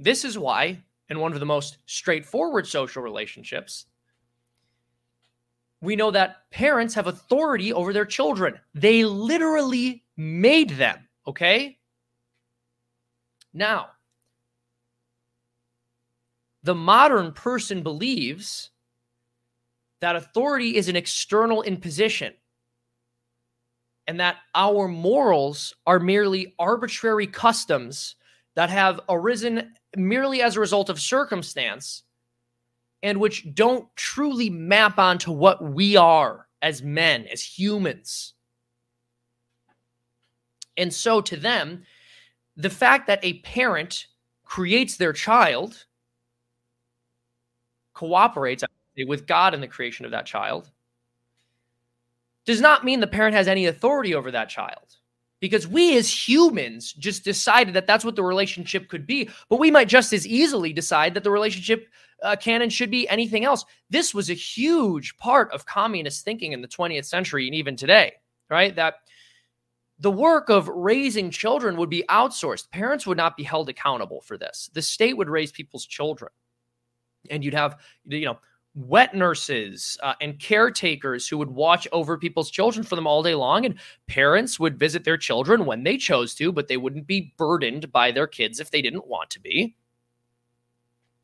[0.01, 3.85] This is why, in one of the most straightforward social relationships,
[5.83, 8.59] we know that parents have authority over their children.
[8.75, 11.79] They literally made them, okay?
[13.53, 13.91] Now,
[16.63, 18.71] the modern person believes
[20.01, 22.33] that authority is an external imposition
[24.07, 28.17] and that our morals are merely arbitrary customs
[28.55, 32.05] that have arisen merely as a result of circumstance
[33.03, 38.35] and which don't truly map onto what we are as men, as humans.
[40.77, 41.85] And so, to them,
[42.57, 44.07] the fact that a parent
[44.45, 45.87] creates their child
[47.95, 48.65] cooperates
[49.07, 50.71] with God in the creation of that child
[52.45, 54.97] does not mean the parent has any authority over that child
[55.41, 59.71] because we as humans just decided that that's what the relationship could be but we
[59.71, 61.89] might just as easily decide that the relationship
[62.23, 63.65] uh, can and should be anything else.
[63.89, 68.13] This was a huge part of communist thinking in the 20th century and even today
[68.51, 68.75] right?
[68.75, 68.97] That
[70.01, 72.71] the work of raising children would be outsourced.
[72.71, 74.69] Parents would not be held accountable for this.
[74.75, 76.33] The state would raise people's children.
[77.31, 78.39] And you'd have you know
[78.89, 83.35] wet nurses uh, and caretakers who would watch over people's children for them all day
[83.35, 87.33] long and parents would visit their children when they chose to but they wouldn't be
[87.37, 89.75] burdened by their kids if they didn't want to be.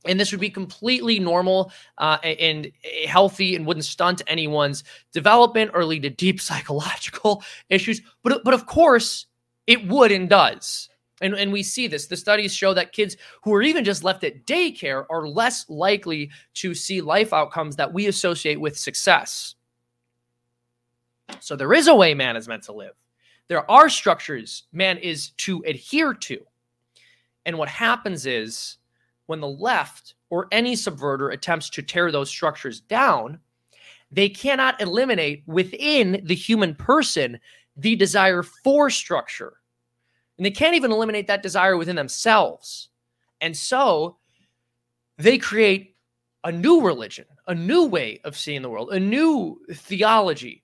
[0.05, 2.71] And this would be completely normal uh, and
[3.07, 8.01] healthy and wouldn't stunt anyone's development or lead to deep psychological issues.
[8.23, 9.27] But but of course
[9.66, 10.88] it would and does
[11.21, 12.07] and, and we see this.
[12.07, 16.31] The studies show that kids who are even just left at daycare are less likely
[16.55, 19.55] to see life outcomes that we associate with success.
[21.41, 22.93] So there is a way man is meant to live.
[23.49, 26.45] There are structures man is to adhere to.
[27.47, 28.79] And what happens is
[29.27, 33.39] when the left or any subverter attempts to tear those structures down,
[34.11, 37.39] they cannot eliminate within the human person
[37.77, 39.55] the desire for structure
[40.39, 42.89] and they can't even eliminate that desire within themselves.
[43.41, 44.16] And so
[45.18, 45.97] they create
[46.45, 50.62] a new religion, a new way of seeing the world, a new theology.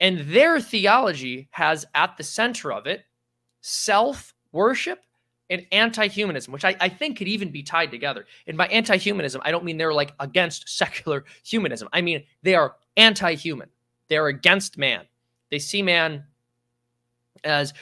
[0.00, 3.04] And their theology has at the center of it
[3.60, 5.00] self worship
[5.50, 8.26] and anti humanism, which I, I, think could even be tied together.
[8.46, 11.88] And by anti humanism, I don't mean they're like against secular humanism.
[11.92, 13.68] I mean they are anti human,
[14.08, 15.04] they're against man.
[15.50, 16.24] They see man
[17.44, 17.72] as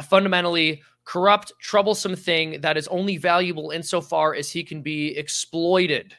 [0.00, 6.14] a fundamentally corrupt, troublesome thing that is only valuable insofar as he can be exploited.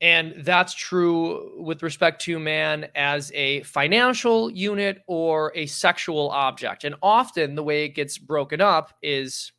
[0.00, 6.82] And that's true with respect to man as a financial unit or a sexual object.
[6.82, 9.52] And often the way it gets broken up is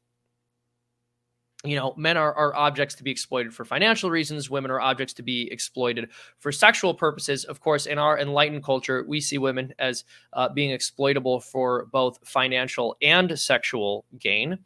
[1.65, 4.49] you know, men are, are objects to be exploited for financial reasons.
[4.49, 7.43] Women are objects to be exploited for sexual purposes.
[7.43, 12.19] Of course, in our enlightened culture, we see women as uh, being exploitable for both
[12.25, 14.59] financial and sexual gain.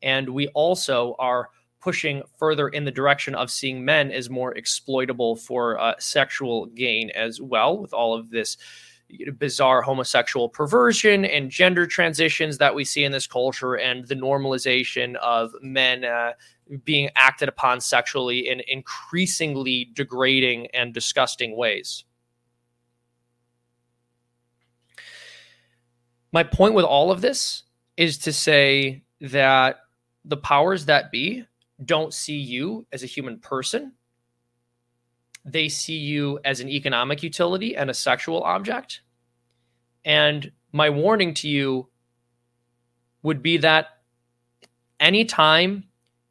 [0.00, 5.36] And we also are pushing further in the direction of seeing men as more exploitable
[5.36, 8.56] for uh, sexual gain as well, with all of this
[9.38, 15.16] bizarre homosexual perversion and gender transitions that we see in this culture and the normalization
[15.16, 16.32] of men uh,
[16.84, 22.04] being acted upon sexually in increasingly degrading and disgusting ways.
[26.32, 27.62] My point with all of this
[27.96, 29.78] is to say that
[30.24, 31.44] the powers that be
[31.84, 33.92] don't see you as a human person.
[35.50, 39.00] They see you as an economic utility and a sexual object.
[40.04, 41.88] And my warning to you
[43.22, 43.98] would be that
[45.00, 45.84] anytime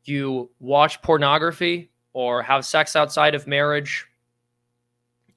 [0.03, 4.05] you watch pornography or have sex outside of marriage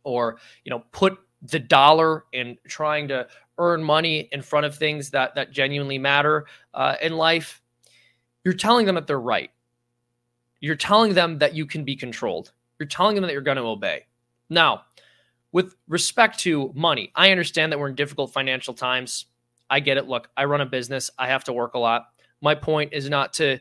[0.04, 3.26] or you know put the dollar in trying to
[3.58, 7.60] earn money in front of things that that genuinely matter uh, in life
[8.44, 9.50] you're telling them that they're right
[10.60, 13.62] you're telling them that you can be controlled you're telling them that you're going to
[13.62, 14.06] obey.
[14.48, 14.82] Now
[15.52, 19.26] with respect to money i understand that we're in difficult financial times.
[19.68, 20.08] I get it.
[20.08, 21.10] Look i run a business.
[21.18, 22.06] I have to work a lot.
[22.40, 23.58] My point is not to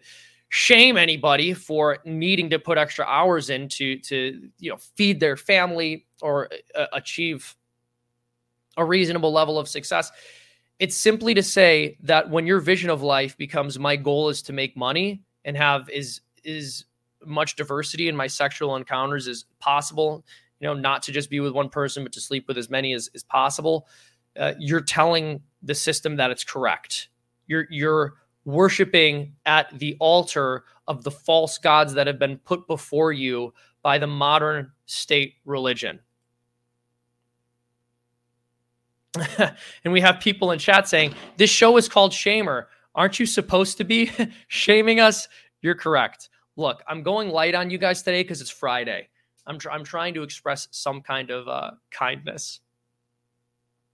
[0.50, 5.38] shame anybody for needing to put extra hours in to to you know feed their
[5.38, 7.56] family or uh, achieve
[8.78, 10.12] a reasonable level of success.
[10.80, 14.54] It's simply to say that when your vision of life becomes my goal is to
[14.54, 16.86] make money and have is is
[17.26, 20.26] much diversity in my sexual encounters as possible
[20.60, 22.94] you know not to just be with one person but to sleep with as many
[22.94, 23.88] as, as possible
[24.40, 27.10] uh, you're telling the system that it's correct
[27.48, 28.14] you're you're
[28.46, 33.98] worshiping at the altar of the false gods that have been put before you by
[33.98, 36.00] the modern state religion.
[39.38, 42.66] and we have people in chat saying, This show is called Shamer.
[42.96, 44.12] Aren't you supposed to be
[44.48, 45.28] shaming us?
[45.62, 46.30] You're correct.
[46.60, 49.08] Look, I'm going light on you guys today because it's Friday.
[49.48, 52.60] I'm, tr- I'm trying to express some kind of uh, kindness.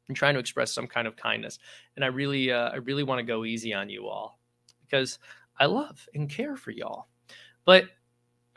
[0.10, 1.60] I'm trying to express some kind of kindness,
[1.96, 4.40] and I really, uh, I really want to go easy on you all
[4.82, 5.20] because
[5.60, 7.06] I love and care for y'all.
[7.66, 7.86] But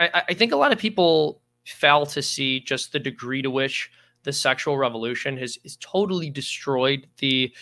[0.01, 3.91] I, I think a lot of people fail to see just the degree to which
[4.23, 7.53] the sexual revolution has, has totally destroyed the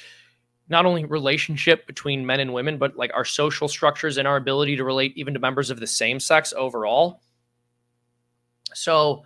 [0.68, 4.76] not only relationship between men and women, but like our social structures and our ability
[4.76, 7.22] to relate even to members of the same sex overall.
[8.74, 9.24] So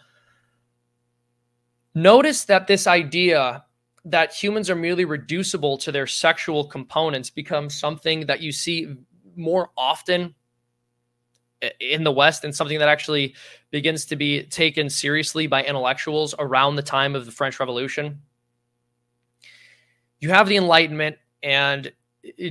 [1.95, 3.65] notice that this idea
[4.05, 8.95] that humans are merely reducible to their sexual components becomes something that you see
[9.37, 10.35] more often
[11.81, 13.35] in the West and something that actually
[13.71, 18.21] begins to be taken seriously by intellectuals around the time of the French Revolution.
[20.21, 21.93] You have the Enlightenment, and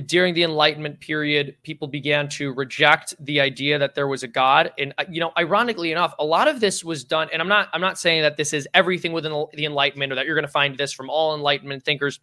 [0.06, 4.72] during the Enlightenment period, people began to reject the idea that there was a God.
[4.78, 7.28] And uh, you know, ironically enough, a lot of this was done.
[7.32, 10.26] And I'm not I'm not saying that this is everything within the Enlightenment or that
[10.26, 12.18] you're going to find this from all Enlightenment thinkers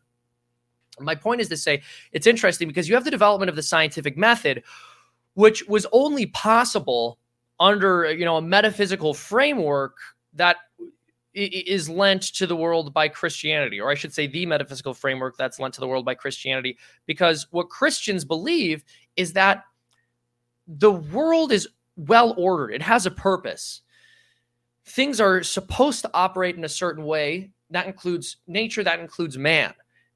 [0.99, 4.17] my point is to say it's interesting because you have the development of the scientific
[4.17, 4.63] method,
[5.33, 7.19] which was only possible
[7.59, 9.97] under you know a metaphysical framework
[10.33, 10.57] that
[11.37, 15.59] is lent to the world by Christianity, or I should say, the metaphysical framework that's
[15.59, 16.77] lent to the world by Christianity.
[17.05, 18.83] Because what Christians believe
[19.15, 19.63] is that
[20.67, 23.81] the world is well ordered, it has a purpose.
[24.85, 27.51] Things are supposed to operate in a certain way.
[27.69, 29.73] That includes nature, that includes man.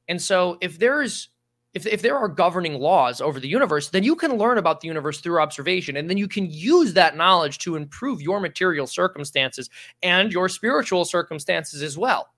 [0.07, 1.29] And so if there's
[1.73, 4.87] if, if there are governing laws over the universe, then you can learn about the
[4.87, 5.95] universe through observation.
[5.97, 9.69] And then you can use that knowledge to improve your material circumstances
[10.03, 12.29] and your spiritual circumstances as well.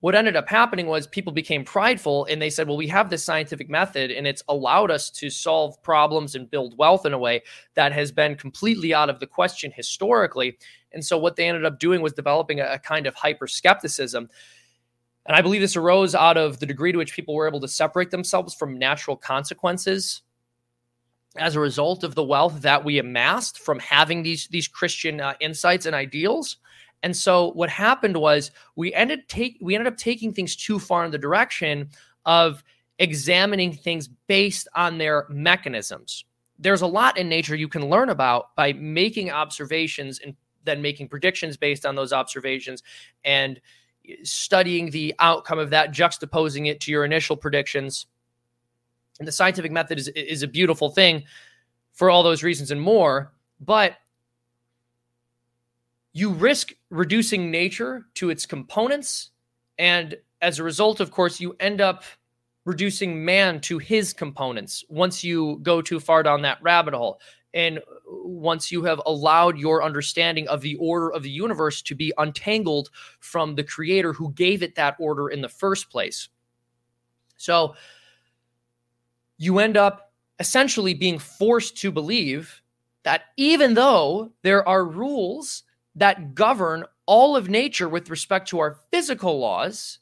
[0.00, 3.22] What ended up happening was people became prideful and they said, well, we have this
[3.22, 7.42] scientific method and it's allowed us to solve problems and build wealth in a way
[7.74, 10.56] that has been completely out of the question historically.
[10.92, 14.30] And so what they ended up doing was developing a, a kind of hyper skepticism
[15.30, 17.68] and I believe this arose out of the degree to which people were able to
[17.68, 20.22] separate themselves from natural consequences
[21.36, 25.34] as a result of the wealth that we amassed from having these these Christian uh,
[25.38, 26.56] insights and ideals.
[27.04, 31.04] And so what happened was we ended take we ended up taking things too far
[31.04, 31.90] in the direction
[32.26, 32.64] of
[32.98, 36.24] examining things based on their mechanisms.
[36.58, 41.08] There's a lot in nature you can learn about by making observations and then making
[41.08, 42.82] predictions based on those observations
[43.24, 43.60] and
[44.22, 48.06] studying the outcome of that, juxtaposing it to your initial predictions.
[49.18, 51.24] And the scientific method is, is a beautiful thing
[51.92, 53.32] for all those reasons and more.
[53.60, 53.96] But
[56.12, 59.30] you risk reducing nature to its components.
[59.78, 62.04] And as a result, of course, you end up
[62.64, 67.20] reducing man to his components once you go too far down that rabbit hole.
[67.52, 67.80] And
[68.10, 72.90] once you have allowed your understanding of the order of the universe to be untangled
[73.20, 76.28] from the creator who gave it that order in the first place.
[77.36, 77.74] So
[79.38, 82.62] you end up essentially being forced to believe
[83.04, 85.62] that even though there are rules
[85.94, 89.98] that govern all of nature with respect to our physical laws,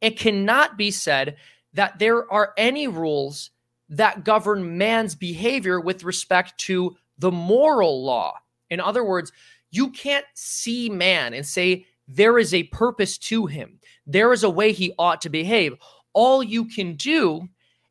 [0.00, 1.36] it cannot be said
[1.72, 3.50] that there are any rules
[3.88, 8.38] that govern man's behavior with respect to the moral law.
[8.70, 9.32] In other words,
[9.70, 14.50] you can't see man and say there is a purpose to him, there is a
[14.50, 15.74] way he ought to behave.
[16.12, 17.48] All you can do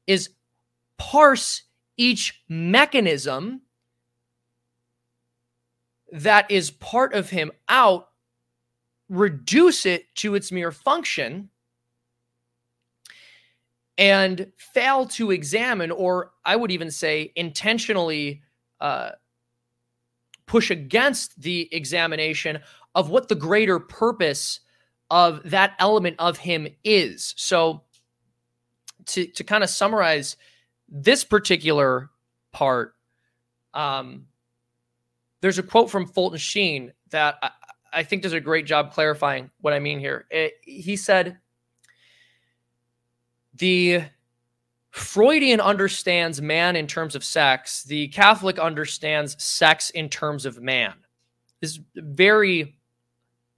[0.08, 0.30] is
[0.98, 1.64] parse
[1.98, 3.62] each mechanism
[6.12, 8.10] that is part of him out,
[9.10, 11.50] reduce it to its mere function,
[13.98, 18.42] and fail to examine, or I would even say intentionally
[18.86, 19.10] uh,
[20.46, 22.60] push against the examination
[22.94, 24.60] of what the greater purpose
[25.10, 27.34] of that element of him is.
[27.36, 27.82] So,
[29.08, 30.38] to, to kind of summarize
[30.88, 32.12] this particular
[32.52, 32.94] part,
[33.74, 34.28] um,
[35.42, 37.50] there's a quote from Fulton Sheen that I,
[37.92, 40.26] I, think does a great job clarifying what I mean here.
[40.30, 41.40] It, he said,
[43.56, 44.04] The
[44.96, 50.94] Freudian understands man in terms of sex, the Catholic understands sex in terms of man.
[51.60, 52.78] This is very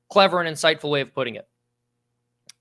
[0.09, 1.47] clever and insightful way of putting it.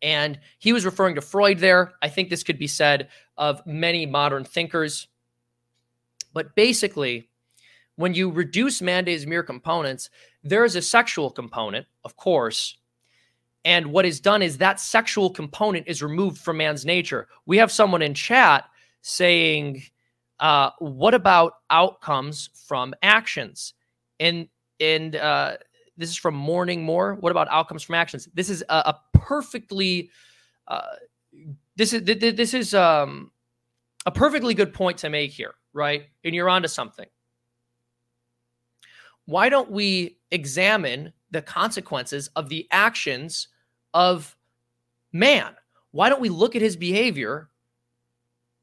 [0.03, 1.95] And he was referring to Freud there.
[2.03, 3.09] I think this could be said
[3.39, 5.09] of many modern thinkers.
[6.35, 7.31] But basically,
[7.95, 10.11] when you reduce man to his mere components,
[10.45, 12.77] there is a sexual component, of course,
[13.67, 17.27] and what is done is that sexual component is removed from man's nature.
[17.47, 18.65] We have someone in chat
[19.03, 19.83] saying,
[20.39, 23.75] uh, "What about outcomes from actions?"
[24.21, 24.49] And
[24.79, 25.57] and uh,
[25.97, 27.17] this is from Morning More.
[27.17, 28.29] What about outcomes from actions?
[28.35, 30.11] This is a, a perfectly
[30.69, 30.83] uh,
[31.75, 33.33] this is this is um,
[34.07, 36.05] a perfectly good point to make here, right?
[36.23, 37.09] And you're onto something.
[39.25, 43.49] Why don't we examine the consequences of the actions
[43.97, 44.37] of
[45.11, 45.57] man.
[45.91, 47.49] Why don't we look at his behavior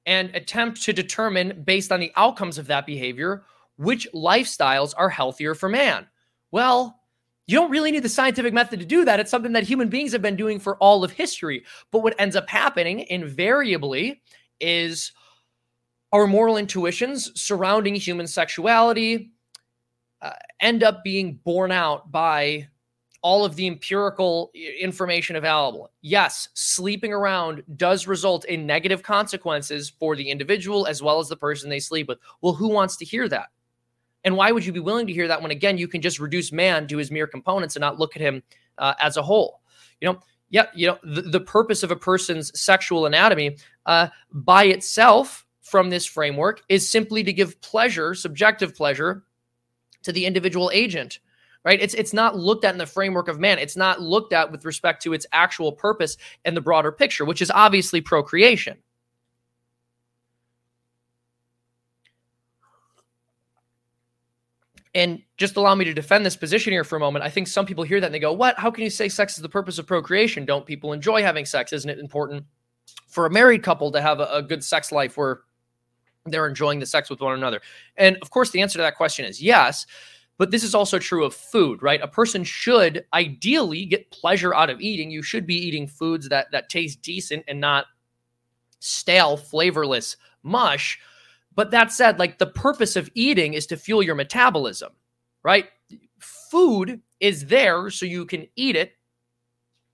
[0.05, 3.43] and attempt to determine, based on the outcomes of that behavior,
[3.77, 6.05] which lifestyles are healthier for man?
[6.51, 6.99] Well,
[7.47, 9.19] you don't really need the scientific method to do that.
[9.19, 11.65] It's something that human beings have been doing for all of history.
[11.89, 14.21] But what ends up happening invariably
[14.59, 15.13] is
[16.11, 19.31] our moral intuitions surrounding human sexuality
[20.21, 22.67] uh, end up being borne out by
[23.23, 25.89] all of the empirical information available.
[26.01, 31.37] Yes, sleeping around does result in negative consequences for the individual as well as the
[31.37, 32.19] person they sleep with.
[32.41, 33.47] Well, who wants to hear that?
[34.25, 36.51] And why would you be willing to hear that when, again, you can just reduce
[36.51, 38.43] man to his mere components and not look at him
[38.77, 39.61] uh, as a whole?
[40.01, 40.19] You know,
[40.49, 45.89] yeah, you know, the, the purpose of a person's sexual anatomy uh, by itself from
[45.89, 49.23] this framework is simply to give pleasure, subjective pleasure,
[50.03, 51.19] to the individual agent
[51.63, 51.81] right?
[51.81, 53.59] It's it's not looked at in the framework of man.
[53.59, 57.41] It's not looked at with respect to its actual purpose and the broader picture, which
[57.41, 58.77] is obviously procreation.
[64.95, 67.25] And just allow me to defend this position here for a moment.
[67.25, 68.59] I think some people hear that and they go, What?
[68.59, 70.45] How can you say sex is the purpose of procreation?
[70.45, 71.73] Don't people enjoy having sex?
[71.73, 72.45] Isn't it important
[73.07, 75.41] for a married couple to have a, a good sex life where
[76.25, 77.61] they're enjoying the sex with one another?
[77.97, 79.87] And of course, the answer to that question is yes.
[80.37, 82.01] But this is also true of food, right?
[82.01, 85.11] A person should ideally get pleasure out of eating.
[85.11, 87.85] You should be eating foods that that taste decent and not
[88.79, 90.99] stale, flavorless mush.
[91.55, 94.91] But that said, like the purpose of eating is to fuel your metabolism,
[95.43, 95.69] right?
[96.19, 98.93] Food is there so you can eat it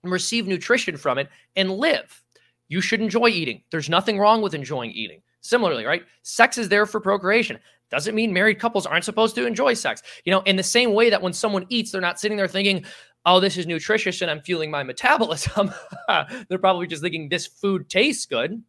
[0.03, 2.23] and receive nutrition from it and live.
[2.69, 3.63] You should enjoy eating.
[3.71, 5.21] There's nothing wrong with enjoying eating.
[5.41, 6.03] Similarly, right?
[6.21, 7.59] Sex is there for procreation.
[7.89, 10.01] Doesn't mean married couples aren't supposed to enjoy sex.
[10.25, 12.85] You know, in the same way that when someone eats, they're not sitting there thinking,
[13.25, 15.71] oh, this is nutritious and I'm fueling my metabolism.
[16.49, 18.63] they're probably just thinking this food tastes good.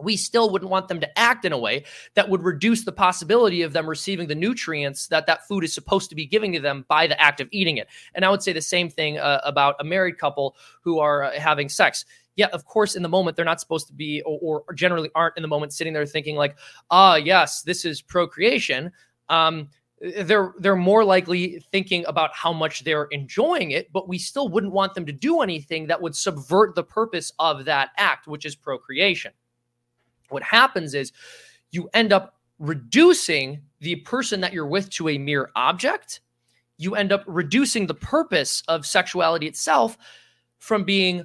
[0.00, 1.84] We still wouldn't want them to act in a way
[2.14, 6.10] that would reduce the possibility of them receiving the nutrients that that food is supposed
[6.10, 7.88] to be giving to them by the act of eating it.
[8.14, 11.32] And I would say the same thing uh, about a married couple who are uh,
[11.32, 12.04] having sex
[12.38, 15.36] yeah, of course, in the moment, they're not supposed to be, or, or generally aren't
[15.36, 16.56] in the moment sitting there thinking, like,
[16.88, 18.92] ah, yes, this is procreation.
[19.28, 19.70] Um,
[20.00, 24.72] they're they're more likely thinking about how much they're enjoying it, but we still wouldn't
[24.72, 28.54] want them to do anything that would subvert the purpose of that act, which is
[28.54, 29.32] procreation.
[30.28, 31.12] What happens is
[31.70, 36.20] you end up reducing the person that you're with to a mere object,
[36.76, 39.96] you end up reducing the purpose of sexuality itself
[40.58, 41.24] from being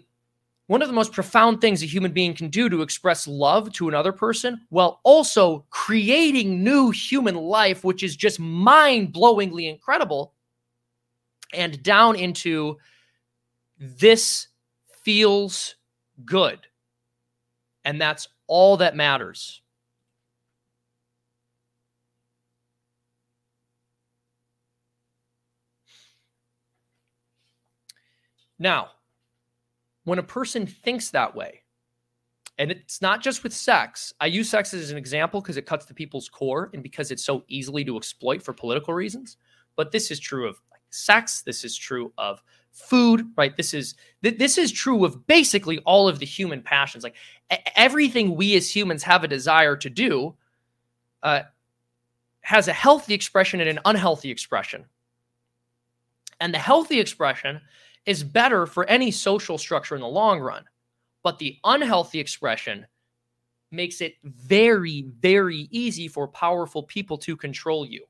[0.67, 3.89] one of the most profound things a human being can do to express love to
[3.89, 10.33] another person while also creating new human life, which is just mind blowingly incredible,
[11.53, 12.77] and down into
[13.77, 14.47] this
[15.03, 15.75] feels
[16.23, 16.59] good.
[17.83, 19.61] And that's all that matters.
[28.59, 28.91] Now,
[30.05, 31.63] when a person thinks that way,
[32.57, 35.85] and it's not just with sex, I use sex as an example because it cuts
[35.85, 39.37] to people's core and because it's so easily to exploit for political reasons.
[39.75, 41.41] But this is true of sex.
[41.41, 42.43] This is true of
[42.73, 43.55] food, right?
[43.55, 47.03] This is th- this is true of basically all of the human passions.
[47.03, 47.15] Like
[47.75, 50.35] everything we as humans have a desire to do
[51.21, 51.43] uh,
[52.41, 54.85] has a healthy expression and an unhealthy expression.
[56.39, 57.61] And the healthy expression
[58.05, 60.65] is better for any social structure in the long run.
[61.21, 62.85] But the unhealthy expression
[63.71, 68.05] makes it very, very easy for powerful people to control you.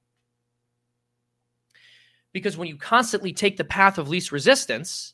[2.34, 5.14] Because when you constantly take the path of least resistance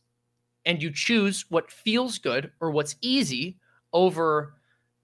[0.65, 3.57] and you choose what feels good or what's easy
[3.93, 4.55] over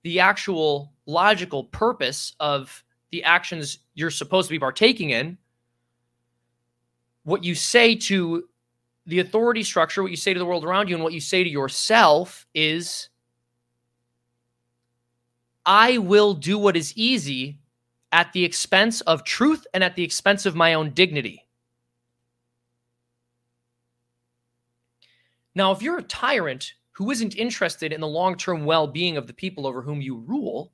[0.03, 5.37] the actual logical purpose of the actions you're supposed to be partaking in,
[7.23, 8.47] what you say to
[9.05, 11.43] the authority structure, what you say to the world around you, and what you say
[11.43, 13.09] to yourself is
[15.65, 17.59] I will do what is easy
[18.11, 21.44] at the expense of truth and at the expense of my own dignity.
[25.55, 29.27] Now, if you're a tyrant who isn't interested in the long term well being of
[29.27, 30.73] the people over whom you rule,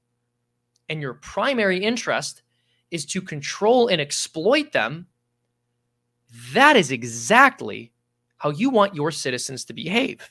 [0.89, 2.41] and your primary interest
[2.89, 5.07] is to control and exploit them,
[6.53, 7.93] that is exactly
[8.37, 10.29] how you want your citizens to behave.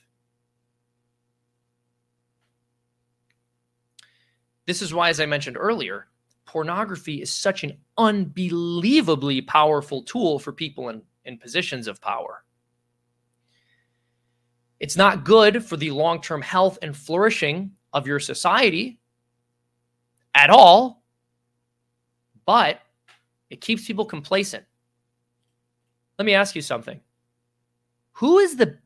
[4.66, 6.09] This is why, as I mentioned earlier,
[6.44, 12.44] pornography is such an unbelievably powerful tool for people in, in positions of power.
[14.80, 18.98] It's not good for the long term health and flourishing of your society
[20.34, 21.02] at all,
[22.46, 22.80] but
[23.50, 24.64] it keeps people complacent.
[26.18, 27.00] Let me ask you something
[28.12, 28.78] who is the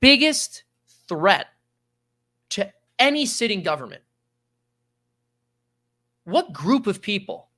[0.00, 0.64] biggest
[1.08, 1.46] threat
[2.50, 4.02] to any sitting government?
[6.24, 7.48] What group of people?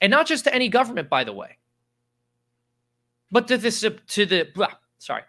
[0.00, 1.58] And not just to any government, by the way,
[3.30, 4.48] but to this to the
[4.98, 5.22] sorry,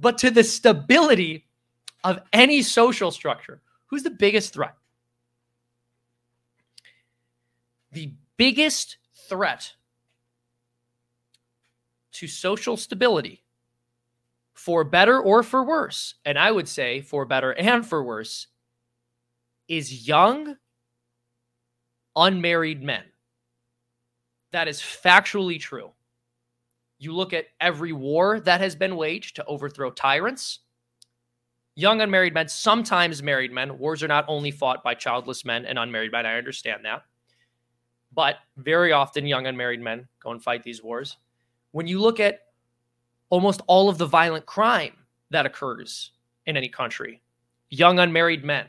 [0.00, 1.46] but to the stability
[2.04, 3.60] of any social structure.
[3.86, 4.74] Who's the biggest threat?
[7.92, 8.98] The biggest
[9.28, 9.72] threat
[12.12, 13.42] to social stability
[14.54, 18.48] for better or for worse, and I would say for better and for worse,
[19.68, 20.56] is young,
[22.16, 23.04] unmarried men.
[24.50, 25.92] That is factually true.
[26.98, 30.60] You look at every war that has been waged to overthrow tyrants.
[31.74, 33.78] Young unmarried men, sometimes married men.
[33.78, 36.26] Wars are not only fought by childless men and unmarried men.
[36.26, 37.02] I understand that.
[38.12, 41.18] But very often, young unmarried men go and fight these wars.
[41.70, 42.40] When you look at
[43.30, 44.92] almost all of the violent crime
[45.30, 46.12] that occurs
[46.46, 47.22] in any country.
[47.70, 48.66] Young unmarried men,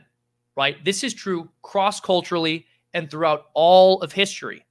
[0.56, 0.82] right?
[0.84, 4.66] This is true cross culturally and throughout all of history.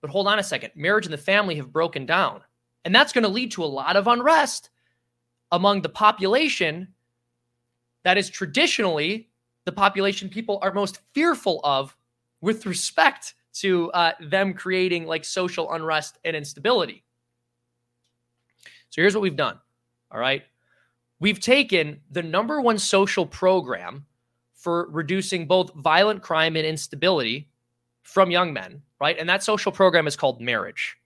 [0.00, 2.42] But hold on a second marriage and the family have broken down.
[2.84, 4.70] And that's going to lead to a lot of unrest
[5.52, 6.88] among the population
[8.04, 9.28] that is traditionally
[9.66, 11.94] the population people are most fearful of
[12.40, 17.04] with respect to uh, them creating like social unrest and instability.
[18.88, 19.58] So here's what we've done.
[20.10, 20.44] All right.
[21.18, 24.06] We've taken the number one social program
[24.54, 27.49] for reducing both violent crime and instability
[28.10, 29.16] from young men, right?
[29.18, 30.96] And that social program is called marriage.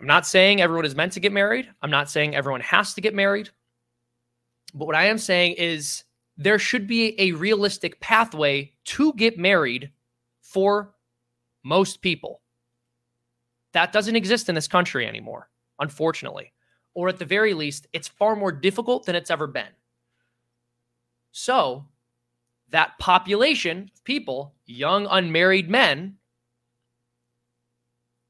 [0.00, 1.68] I'm not saying everyone is meant to get married.
[1.82, 3.50] I'm not saying everyone has to get married.
[4.74, 6.04] But what I am saying is
[6.36, 9.90] there should be a realistic pathway to get married
[10.40, 10.94] for
[11.62, 12.40] most people.
[13.72, 16.52] That doesn't exist in this country anymore, unfortunately.
[16.94, 19.68] Or at the very least, it's far more difficult than it's ever been.
[21.38, 21.84] So,
[22.70, 26.16] that population of people, young unmarried men,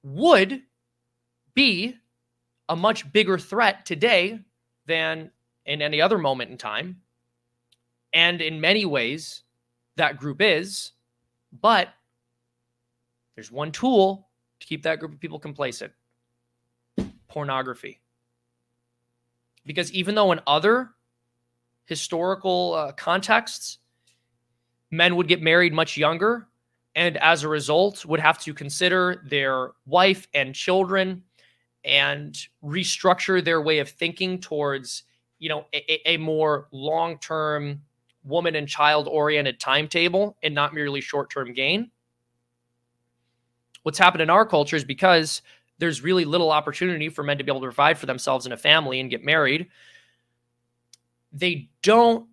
[0.03, 0.63] would
[1.55, 1.95] be
[2.69, 4.41] a much bigger threat today
[4.87, 5.31] than
[5.67, 7.01] in any other moment in time.
[8.13, 9.45] And in many ways,
[9.95, 10.91] that group is.
[11.61, 11.91] But
[13.37, 14.27] there's one tool
[14.59, 15.93] to keep that group of people complacent
[17.29, 18.01] pornography.
[19.65, 20.91] Because even though in other
[21.87, 23.79] historical uh, contexts,
[24.91, 26.49] men would get married much younger
[26.97, 31.23] and as a result would have to consider their wife and children
[31.85, 35.05] and restructure their way of thinking towards
[35.39, 37.81] you know a, a more long-term
[38.25, 41.91] woman and child oriented timetable and not merely short-term gain.
[43.85, 45.43] What's happened in our culture is because
[45.79, 48.57] there's really little opportunity for men to be able to provide for themselves and a
[48.57, 49.69] family and get married
[51.37, 52.27] they don't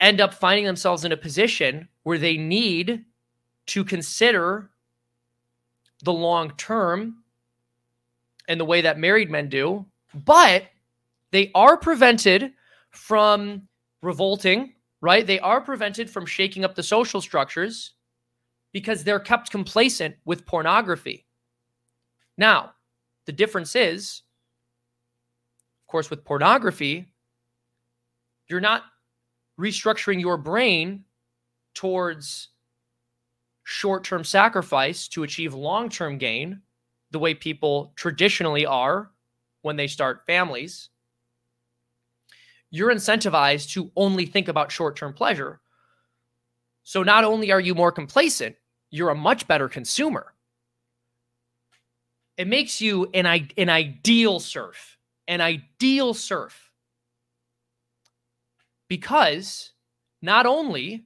[0.00, 3.04] end up finding themselves in a position where they need
[3.66, 4.70] to consider
[6.04, 7.22] the long term
[8.48, 9.84] and the way that married men do,
[10.24, 10.64] but
[11.32, 12.52] they are prevented
[12.90, 13.66] from
[14.02, 15.26] revolting, right?
[15.26, 17.94] They are prevented from shaking up the social structures
[18.72, 21.26] because they're kept complacent with pornography.
[22.38, 22.74] Now,
[23.24, 24.22] the difference is,
[25.82, 27.06] of course, with pornography,
[28.48, 28.84] you're not
[29.58, 31.04] restructuring your brain
[31.74, 32.48] towards
[33.64, 36.60] short term sacrifice to achieve long term gain,
[37.10, 39.10] the way people traditionally are
[39.62, 40.90] when they start families,
[42.70, 45.60] you're incentivized to only think about short term pleasure.
[46.84, 48.54] So not only are you more complacent,
[48.90, 50.32] you're a much better consumer.
[52.36, 56.65] It makes you an, an ideal serf, an ideal serf
[58.88, 59.72] because
[60.22, 61.04] not only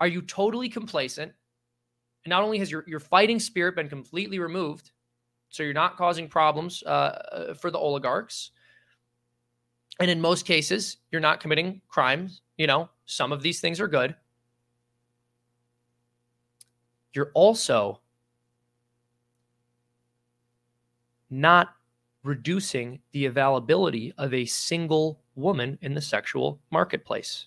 [0.00, 1.32] are you totally complacent,
[2.24, 4.90] and not only has your, your fighting spirit been completely removed,
[5.50, 8.50] so you're not causing problems uh, uh, for the oligarchs,
[10.00, 12.40] and in most cases, you're not committing crimes.
[12.58, 14.14] You know, some of these things are good.
[17.12, 18.00] You're also
[21.30, 21.74] not
[22.24, 27.46] reducing the availability of a single woman in the sexual marketplace.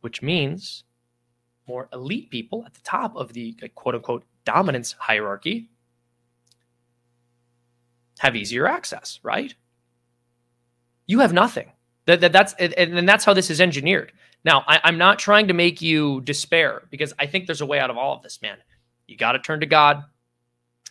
[0.00, 0.84] Which means
[1.66, 5.68] more elite people at the top of the quote unquote dominance hierarchy
[8.18, 9.54] have easier access, right?
[11.06, 11.72] You have nothing.
[12.06, 14.12] That, that that's and, and that's how this is engineered.
[14.44, 17.80] Now, I, I'm not trying to make you despair because I think there's a way
[17.80, 18.58] out of all of this, man.
[19.06, 20.04] You got to turn to God.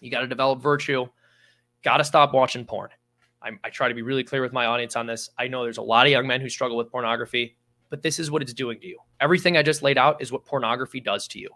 [0.01, 1.07] You got to develop virtue.
[1.83, 2.89] Got to stop watching porn.
[3.45, 5.29] I, I try to be really clear with my audience on this.
[5.37, 7.55] I know there's a lot of young men who struggle with pornography,
[7.89, 8.97] but this is what it's doing to you.
[9.21, 11.49] Everything I just laid out is what pornography does to you.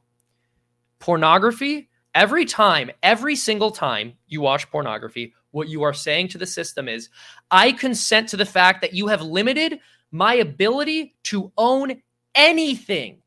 [0.99, 6.45] Pornography, every time, every single time you watch pornography, what you are saying to the
[6.45, 7.09] system is,
[7.49, 9.79] I consent to the fact that you have limited
[10.11, 12.01] my ability to own
[12.35, 13.21] anything.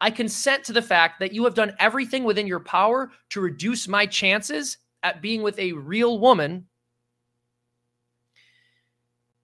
[0.00, 3.86] I consent to the fact that you have done everything within your power to reduce
[3.86, 6.66] my chances at being with a real woman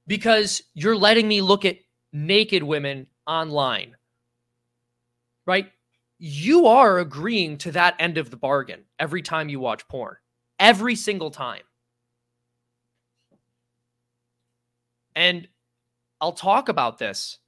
[0.06, 1.78] because you're letting me look at
[2.12, 3.96] naked women online.
[5.46, 5.70] Right?
[6.18, 10.16] You are agreeing to that end of the bargain every time you watch porn.
[10.58, 11.62] Every single time.
[15.14, 15.48] And
[16.20, 17.38] I'll talk about this.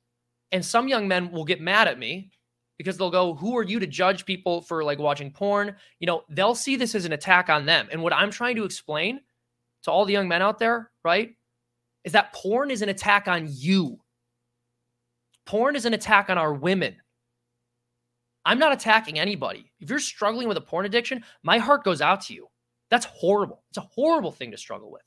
[0.52, 2.30] And some young men will get mad at me
[2.78, 5.76] because they'll go, Who are you to judge people for like watching porn?
[5.98, 7.88] You know, they'll see this as an attack on them.
[7.90, 9.20] And what I'm trying to explain
[9.82, 11.34] to all the young men out there, right,
[12.09, 14.00] is that porn is an attack on you.
[15.44, 16.96] Porn is an attack on our women.
[18.46, 19.70] I'm not attacking anybody.
[19.78, 22.46] If you're struggling with a porn addiction, my heart goes out to you.
[22.90, 23.62] That's horrible.
[23.68, 25.02] It's a horrible thing to struggle with.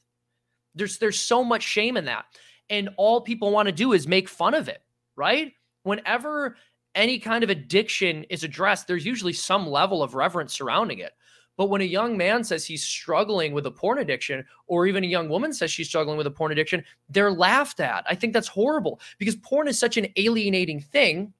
[0.75, 2.25] There's there's so much shame in that.
[2.69, 4.83] And all people want to do is make fun of it,
[5.15, 5.53] right?
[5.81, 6.55] Whenever
[6.93, 11.13] any kind of addiction is addressed, there's usually some level of reverence surrounding it.
[11.57, 15.07] But when a young man says he's struggling with a porn addiction, or even a
[15.07, 18.05] young woman says she's struggling with a porn addiction, they're laughed at.
[18.09, 21.33] I think that's horrible because porn is such an alienating thing.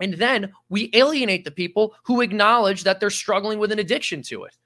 [0.00, 4.44] And then we alienate the people who acknowledge that they're struggling with an addiction to
[4.44, 4.56] it.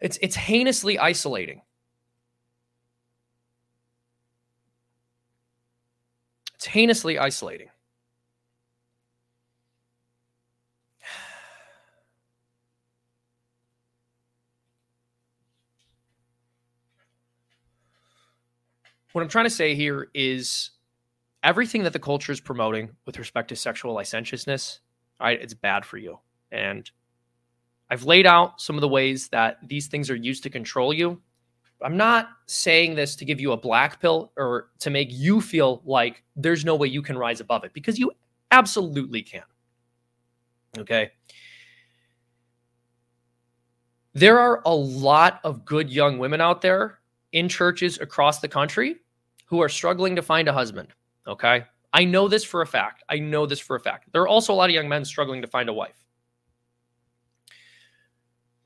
[0.00, 1.62] It's, it's heinously isolating.
[6.54, 7.68] It's heinously isolating.
[19.12, 20.70] What I'm trying to say here is
[21.42, 24.80] everything that the culture is promoting with respect to sexual licentiousness,
[25.20, 26.18] right, it's bad for you.
[26.52, 26.90] And
[27.90, 31.20] I've laid out some of the ways that these things are used to control you.
[31.82, 35.80] I'm not saying this to give you a black pill or to make you feel
[35.84, 38.10] like there's no way you can rise above it because you
[38.50, 39.44] absolutely can.
[40.76, 41.12] Okay.
[44.12, 46.97] There are a lot of good young women out there
[47.32, 48.96] in churches across the country
[49.46, 50.88] who are struggling to find a husband.
[51.26, 51.64] Okay.
[51.92, 53.02] I know this for a fact.
[53.08, 54.12] I know this for a fact.
[54.12, 56.04] There are also a lot of young men struggling to find a wife.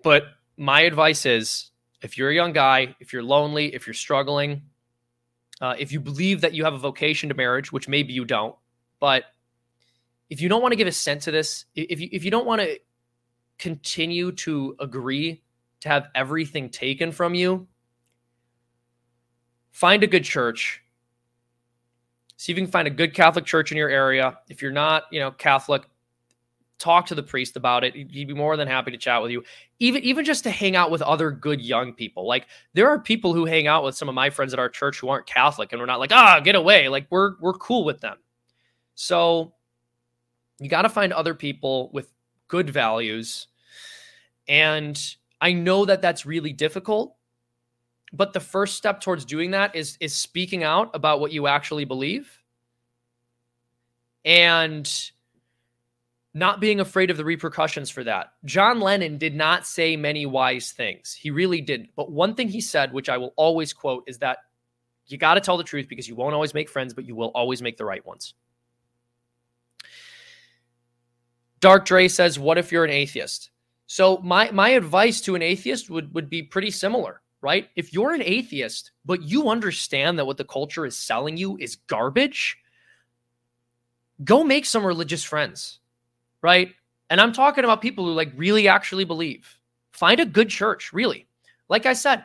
[0.03, 0.25] But
[0.57, 1.71] my advice is
[2.03, 4.63] if you're a young guy, if you're lonely, if you're struggling,
[5.61, 8.57] uh, if you believe that you have a vocation to marriage, which maybe you don't,
[8.99, 9.25] but
[10.29, 12.47] if you don't want to give a cent to this, if you if you don't
[12.47, 12.79] want to
[13.59, 15.43] continue to agree
[15.81, 17.69] to have everything taken from you,
[19.73, 20.83] find a good church.
[22.37, 24.39] See if you can find a good Catholic church in your area.
[24.49, 25.83] If you're not, you know, Catholic,
[26.79, 27.95] talk to the priest about it.
[27.95, 29.45] He'd be more than happy to chat with you.
[29.79, 32.27] Even even just to hang out with other good young people.
[32.27, 34.99] Like there are people who hang out with some of my friends at our church
[34.99, 38.01] who aren't Catholic and we're not like, "Ah, get away." Like we're we're cool with
[38.01, 38.19] them.
[38.95, 39.53] So
[40.59, 42.13] you got to find other people with
[42.49, 43.49] good values.
[44.49, 45.01] And
[45.41, 47.17] I know that that's really difficult,
[48.13, 51.85] but the first step towards doing that is is speaking out about what you actually
[51.85, 52.39] believe.
[54.25, 54.89] And
[56.35, 58.33] not being afraid of the repercussions for that.
[58.45, 61.13] John Lennon did not say many wise things.
[61.13, 61.91] He really didn't.
[61.95, 64.39] But one thing he said, which I will always quote, is that
[65.07, 67.29] you got to tell the truth because you won't always make friends, but you will
[67.35, 68.35] always make the right ones.
[71.61, 73.51] Dark Dre says, What if you're an atheist?
[73.87, 77.69] So my my advice to an atheist would, would be pretty similar, right?
[77.77, 81.77] If you're an atheist, but you understand that what the culture is selling you is
[81.77, 82.57] garbage,
[84.25, 85.81] go make some religious friends
[86.43, 86.75] right?
[87.09, 89.57] And I'm talking about people who like really actually believe.
[89.93, 91.27] Find a good church, really.
[91.69, 92.25] Like I said,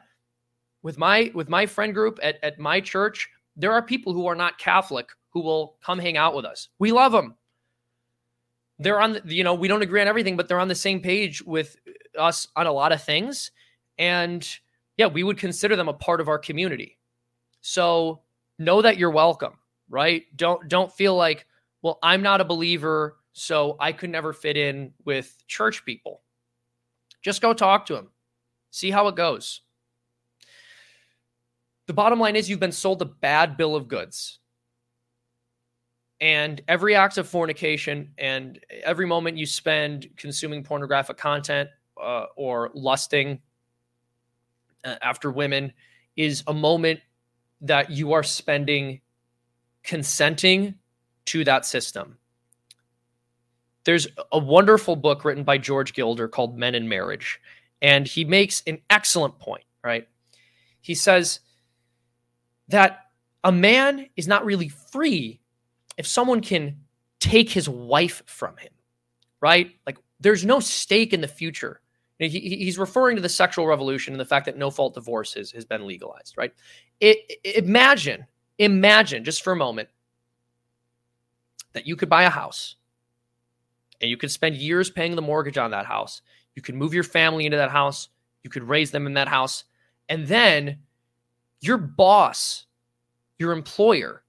[0.81, 4.35] with my with my friend group at, at my church, there are people who are
[4.35, 6.69] not Catholic who will come hang out with us.
[6.79, 7.35] We love them.
[8.79, 11.41] They're on, you know, we don't agree on everything, but they're on the same page
[11.41, 11.77] with
[12.17, 13.51] us on a lot of things.
[13.97, 14.47] And
[14.97, 16.97] yeah, we would consider them a part of our community.
[17.61, 18.21] So
[18.59, 19.53] know that you're welcome,
[19.89, 20.23] right?
[20.35, 21.45] Don't don't feel like,
[21.81, 26.21] well, I'm not a believer, so I could never fit in with church people.
[27.21, 28.09] Just go talk to them,
[28.71, 29.61] see how it goes.
[31.85, 34.39] The bottom line is you've been sold a bad bill of goods.
[36.19, 41.69] And every act of fornication and every moment you spend consuming pornographic content
[42.01, 43.39] uh, or lusting
[44.83, 45.73] uh, after women
[46.15, 46.99] is a moment
[47.61, 49.01] that you are spending
[49.83, 50.75] consenting
[51.25, 52.17] to that system.
[53.85, 57.39] There's a wonderful book written by George Gilder called Men and Marriage.
[57.81, 60.07] And he makes an excellent point, right?
[60.81, 61.39] He says
[62.67, 63.05] that
[63.43, 65.39] a man is not really free
[65.97, 66.81] if someone can
[67.19, 68.71] take his wife from him,
[69.41, 69.71] right?
[69.85, 71.79] Like there's no stake in the future.
[72.19, 75.51] He, he's referring to the sexual revolution and the fact that no fault divorce has,
[75.51, 76.51] has been legalized, right?
[76.99, 78.25] It, imagine,
[78.57, 79.89] imagine just for a moment
[81.73, 82.75] that you could buy a house
[84.01, 86.21] and you could spend years paying the mortgage on that house.
[86.55, 88.09] You could move your family into that house.
[88.43, 89.63] You could raise them in that house.
[90.09, 90.79] And then
[91.59, 92.65] your boss,
[93.37, 94.23] your employer,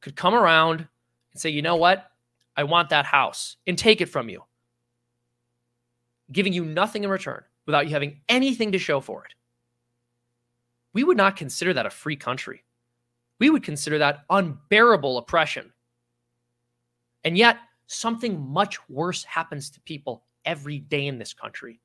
[0.00, 0.86] could come around
[1.32, 2.10] and say, you know what?
[2.56, 4.44] I want that house and take it from you,
[6.32, 9.34] giving you nothing in return without you having anything to show for it.
[10.92, 12.64] We would not consider that a free country.
[13.38, 15.72] We would consider that unbearable oppression.
[17.24, 21.80] And yet, something much worse happens to people every day in this country.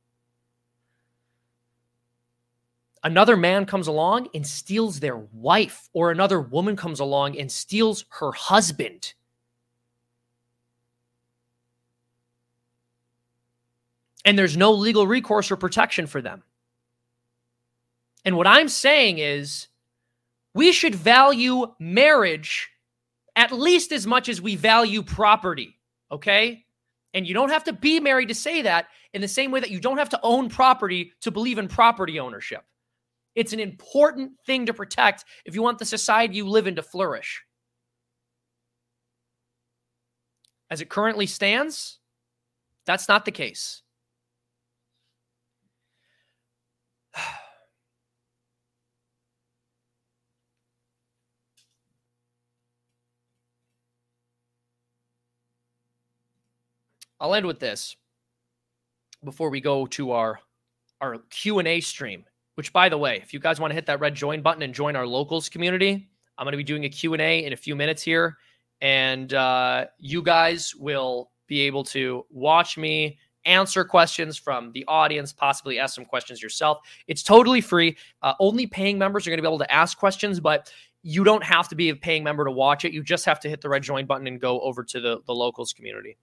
[3.03, 8.05] Another man comes along and steals their wife, or another woman comes along and steals
[8.09, 9.13] her husband.
[14.23, 16.43] And there's no legal recourse or protection for them.
[18.23, 19.67] And what I'm saying is,
[20.53, 22.69] we should value marriage
[23.35, 25.77] at least as much as we value property.
[26.11, 26.65] Okay.
[27.13, 29.71] And you don't have to be married to say that in the same way that
[29.71, 32.63] you don't have to own property to believe in property ownership.
[33.35, 36.83] It's an important thing to protect if you want the society you live in to
[36.83, 37.43] flourish.
[40.69, 41.99] As it currently stands,
[42.85, 43.83] that's not the case.
[57.21, 57.95] I'll end with this
[59.23, 60.39] before we go to our
[60.99, 64.15] our Q&A stream which by the way, if you guys want to hit that red
[64.15, 66.07] join button and join our locals community,
[66.37, 68.37] I'm going to be doing a Q&A in a few minutes here.
[68.81, 75.33] And uh, you guys will be able to watch me answer questions from the audience,
[75.33, 76.79] possibly ask some questions yourself.
[77.07, 77.97] It's totally free.
[78.21, 80.71] Uh, only paying members are going to be able to ask questions, but
[81.03, 82.93] you don't have to be a paying member to watch it.
[82.93, 85.33] You just have to hit the red join button and go over to the, the
[85.33, 86.17] locals community.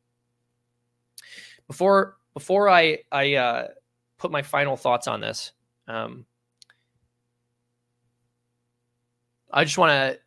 [1.68, 3.68] Before before I I uh,
[4.18, 5.52] put my final thoughts on this,
[5.86, 6.26] um,
[9.52, 10.18] I just want to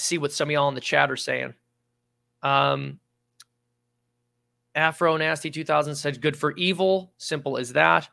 [0.00, 1.54] see what some of y'all in the chat are saying.
[2.42, 3.00] Um,
[4.74, 7.12] Afro Nasty 2000 said, good for evil.
[7.16, 8.08] Simple as that.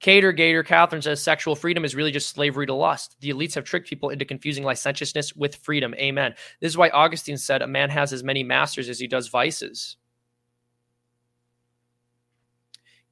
[0.00, 3.16] Cater Gator Catherine says, sexual freedom is really just slavery to lust.
[3.20, 5.94] The elites have tricked people into confusing licentiousness with freedom.
[5.94, 6.34] Amen.
[6.60, 9.96] This is why Augustine said, a man has as many masters as he does vices.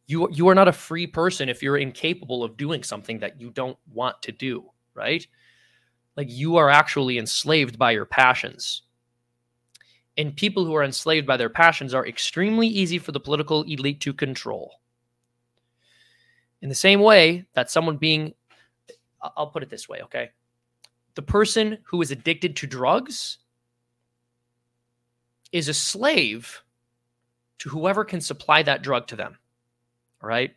[0.06, 3.50] You, you are not a free person if you're incapable of doing something that you
[3.50, 5.26] don't want to do, right?
[6.16, 8.82] Like you are actually enslaved by your passions.
[10.18, 14.00] And people who are enslaved by their passions are extremely easy for the political elite
[14.00, 14.74] to control.
[16.60, 18.34] In the same way that someone being,
[19.20, 20.30] I'll put it this way, okay?
[21.14, 23.38] The person who is addicted to drugs
[25.50, 26.62] is a slave
[27.58, 29.38] to whoever can supply that drug to them,
[30.22, 30.54] right?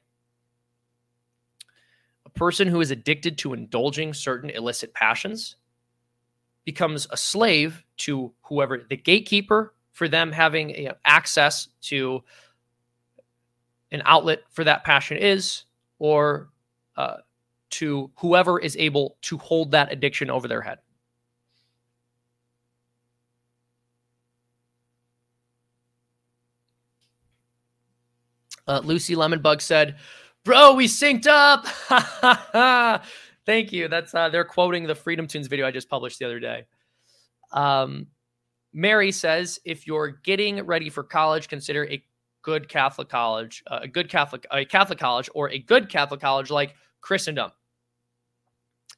[2.25, 5.55] A person who is addicted to indulging certain illicit passions
[6.65, 12.23] becomes a slave to whoever the gatekeeper for them having you know, access to
[13.91, 15.63] an outlet for that passion is,
[15.99, 16.49] or
[16.97, 17.17] uh,
[17.69, 20.79] to whoever is able to hold that addiction over their head.
[28.67, 29.95] Uh, Lucy Lemonbug said,
[30.43, 31.65] Bro, we synced up.
[33.45, 33.87] Thank you.
[33.87, 36.65] That's uh, they're quoting the FreedomToons video I just published the other day.
[37.51, 38.07] Um,
[38.73, 42.03] Mary says, if you're getting ready for college, consider a
[42.41, 46.51] good Catholic college, uh, a good Catholic, a Catholic college, or a good Catholic college
[46.51, 47.51] like Christendom.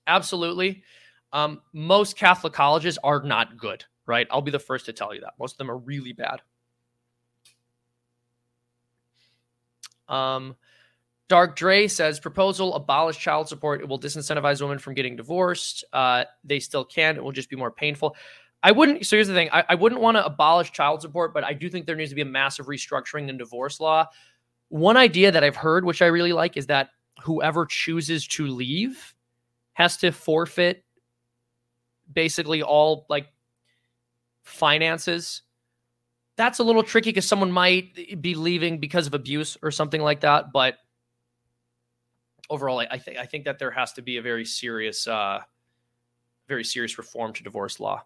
[0.07, 0.84] Absolutely.
[1.32, 4.28] Um, most Catholic colleges are not good, right?
[4.32, 5.34] I'll be the first to tell you that.
[5.39, 6.41] Most of them are really bad.
[10.10, 10.55] Um,
[11.30, 13.82] Dark Dre says proposal abolish child support.
[13.82, 15.84] It will disincentivize women from getting divorced.
[15.91, 17.18] Uh, they still can.
[17.18, 18.16] It will just be more painful.
[18.64, 19.05] I wouldn't.
[19.05, 21.70] So here's the thing: I, I wouldn't want to abolish child support, but I do
[21.70, 24.08] think there needs to be a massive restructuring in divorce law.
[24.70, 26.89] One idea that I've heard, which I really like, is that
[27.24, 29.14] whoever chooses to leave
[29.74, 30.84] has to forfeit
[32.12, 33.28] basically all like
[34.43, 35.43] finances.
[36.38, 40.22] That's a little tricky because someone might be leaving because of abuse or something like
[40.22, 40.78] that, but
[42.50, 45.42] overall, I, I think I think that there has to be a very serious, uh,
[46.48, 48.04] very serious reform to divorce law.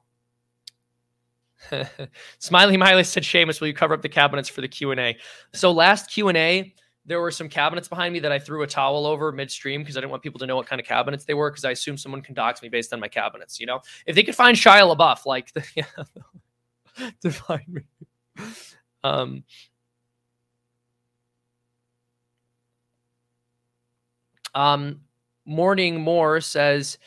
[2.40, 5.18] Smiley Miley said, "Seamus, will you cover up the cabinets for the Q and A?"
[5.54, 6.74] So last Q and A,
[7.06, 10.02] there were some cabinets behind me that I threw a towel over midstream because I
[10.02, 12.22] didn't want people to know what kind of cabinets they were because I assume someone
[12.22, 13.60] can dox me based on my cabinets.
[13.60, 17.82] You know, if they could find Shia LaBeouf, like the, yeah, to find me.
[19.04, 19.44] Um,
[24.54, 25.02] Um,
[25.46, 26.98] Morning Moore says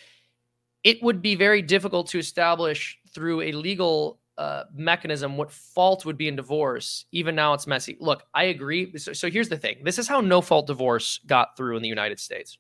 [0.82, 6.18] it would be very difficult to establish through a legal uh, mechanism what fault would
[6.18, 7.06] be in divorce.
[7.12, 7.96] Even now, it's messy.
[8.00, 8.96] Look, I agree.
[8.98, 11.88] So, so here's the thing this is how no fault divorce got through in the
[11.88, 12.58] United States.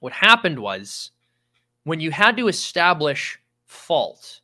[0.00, 1.10] What happened was
[1.84, 4.40] when you had to establish fault,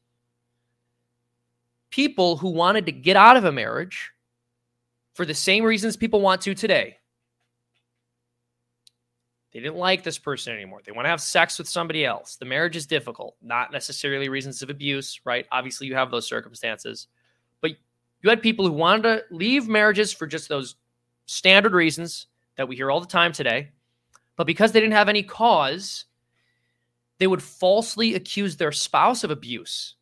[1.92, 4.10] people who wanted to get out of a marriage
[5.14, 6.96] for the same reasons people want to today
[9.52, 10.80] they didn't like this person anymore.
[10.84, 12.36] They want to have sex with somebody else.
[12.36, 15.46] The marriage is difficult, not necessarily reasons of abuse, right?
[15.52, 17.08] Obviously, you have those circumstances.
[17.60, 17.72] But
[18.22, 20.76] you had people who wanted to leave marriages for just those
[21.26, 23.68] standard reasons that we hear all the time today.
[24.36, 26.06] But because they didn't have any cause,
[27.18, 29.96] they would falsely accuse their spouse of abuse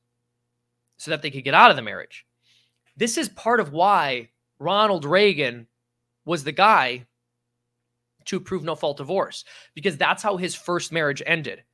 [1.01, 2.27] so that they could get out of the marriage.
[2.95, 4.29] This is part of why
[4.59, 5.67] Ronald Reagan
[6.27, 7.07] was the guy
[8.27, 11.65] to prove no fault divorce because that's how his first marriage ended.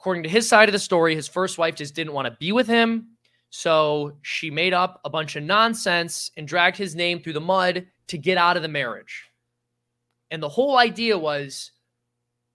[0.00, 2.52] According to his side of the story, his first wife just didn't want to be
[2.52, 3.08] with him.
[3.50, 7.86] So she made up a bunch of nonsense and dragged his name through the mud
[8.06, 9.24] to get out of the marriage.
[10.30, 11.70] And the whole idea was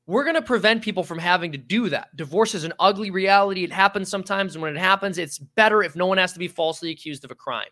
[0.09, 2.15] we're going to prevent people from having to do that.
[2.15, 3.63] Divorce is an ugly reality.
[3.63, 4.55] It happens sometimes.
[4.55, 7.29] And when it happens, it's better if no one has to be falsely accused of
[7.29, 7.69] a crime.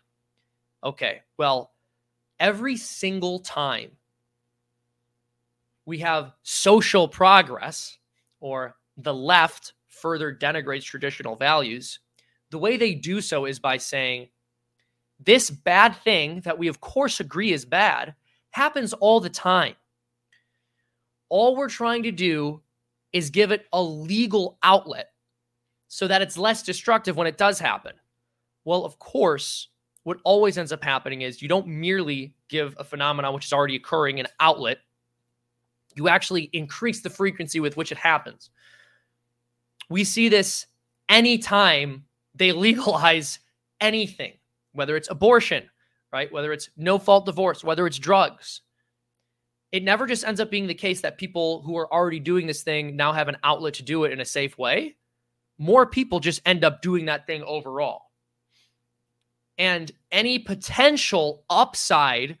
[0.84, 1.72] Okay, well,
[2.38, 3.90] every single time
[5.84, 7.98] we have social progress
[8.38, 11.98] or the left further denigrates traditional values,
[12.50, 14.28] the way they do so is by saying,
[15.18, 18.14] this bad thing that we, of course, agree is bad
[18.50, 19.74] happens all the time.
[21.28, 22.62] All we're trying to do
[23.12, 25.12] is give it a legal outlet
[25.88, 27.92] so that it's less destructive when it does happen.
[28.64, 29.68] Well, of course,
[30.02, 33.76] what always ends up happening is you don't merely give a phenomenon which is already
[33.76, 34.78] occurring an outlet,
[35.94, 38.50] you actually increase the frequency with which it happens.
[39.90, 40.66] We see this
[41.08, 42.04] anytime
[42.34, 43.38] they legalize
[43.80, 44.34] anything,
[44.72, 45.68] whether it's abortion,
[46.12, 46.32] right?
[46.32, 48.62] Whether it's no fault divorce, whether it's drugs.
[49.70, 52.62] It never just ends up being the case that people who are already doing this
[52.62, 54.96] thing now have an outlet to do it in a safe way.
[55.58, 58.02] More people just end up doing that thing overall.
[59.58, 62.38] And any potential upside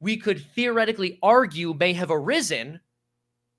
[0.00, 2.80] we could theoretically argue may have arisen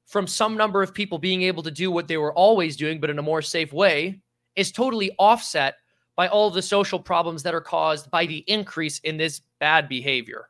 [0.06, 3.10] from some number of people being able to do what they were always doing, but
[3.10, 4.22] in a more safe way,
[4.56, 5.76] is totally offset
[6.16, 9.90] by all of the social problems that are caused by the increase in this bad
[9.90, 10.50] behavior.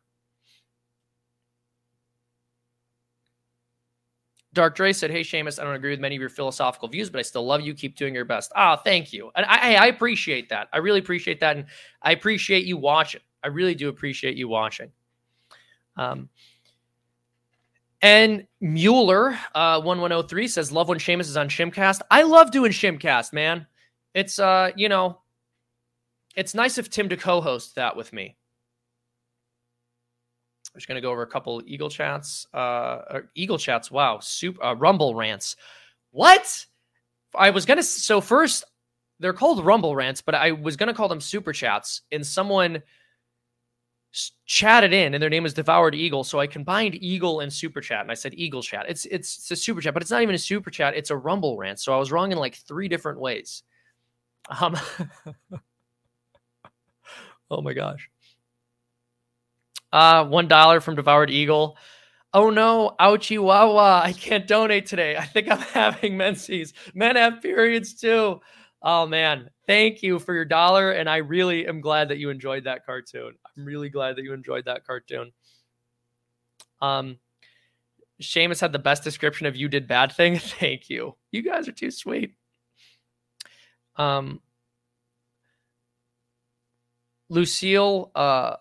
[4.56, 7.20] Dark Dre said, Hey, Seamus, I don't agree with many of your philosophical views, but
[7.20, 7.76] I still love you.
[7.76, 8.52] Keep doing your best.
[8.56, 9.30] Ah, oh, thank you.
[9.36, 10.70] And I, I appreciate that.
[10.74, 11.58] I really appreciate that.
[11.58, 11.66] And
[12.02, 13.22] I appreciate you watching.
[13.44, 14.92] I really do appreciate you watching.
[15.98, 16.30] Um,
[18.02, 22.02] and Mueller, uh, 1103 says, Love when Seamus is on Shimcast.
[22.10, 23.68] I love doing Shimcast, man.
[24.14, 25.20] It's, uh, you know,
[26.36, 28.38] it's nice of Tim to co host that with me.
[30.76, 32.48] I'm just going to go over a couple Eagle chats.
[32.54, 33.90] Uh, Eagle chats.
[33.90, 34.20] Wow.
[34.20, 35.56] Super, uh, Rumble rants.
[36.12, 36.66] What?
[37.34, 37.84] I was going to.
[37.84, 38.66] So, first,
[39.22, 42.02] they're called Rumble rants, but I was going to call them super chats.
[42.12, 42.84] And someone
[44.46, 48.00] chatted in and their name is devoured eagle so i combined eagle and super chat
[48.00, 50.34] and i said eagle chat it's, it's it's a super chat but it's not even
[50.34, 53.20] a super chat it's a rumble rant so i was wrong in like three different
[53.20, 53.64] ways
[54.62, 54.78] um
[57.52, 58.10] oh my gosh
[59.96, 61.78] uh one dollar from devoured eagle
[62.36, 67.42] oh no ouchie wawa i can't donate today i think i'm having menses men have
[67.42, 68.40] periods too
[68.88, 70.92] Oh man, thank you for your dollar.
[70.92, 73.34] And I really am glad that you enjoyed that cartoon.
[73.58, 75.32] I'm really glad that you enjoyed that cartoon.
[76.84, 77.18] Um,
[78.22, 80.38] Seamus had the best description of you did bad thing.
[80.40, 81.16] Thank you.
[81.32, 82.36] You guys are too sweet.
[83.96, 84.40] Um,
[87.30, 88.58] Lucille, uh,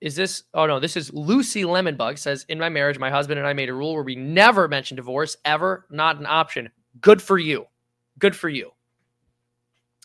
[0.00, 0.44] is this?
[0.54, 3.68] Oh no, this is Lucy Lemonbug says, in my marriage, my husband and I made
[3.68, 6.70] a rule where we never mention divorce ever, not an option.
[7.00, 7.66] Good for you.
[8.18, 8.72] Good for you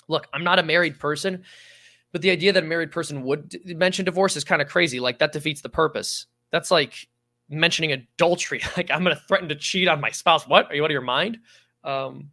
[0.08, 1.44] look, I'm not a married person,
[2.12, 5.00] but the idea that a married person would mention divorce is kind of crazy.
[5.00, 6.28] Like that defeats the purpose.
[6.52, 7.08] That's like
[7.50, 8.62] mentioning adultery.
[8.78, 10.48] Like I'm going to threaten to cheat on my spouse.
[10.48, 10.70] What?
[10.70, 11.40] Are you out of your mind?
[11.84, 12.32] Um,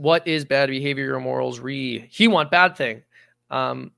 [0.00, 1.60] what is bad behavior or morals?
[1.60, 3.02] Re he want bad thing.
[3.50, 3.92] Um,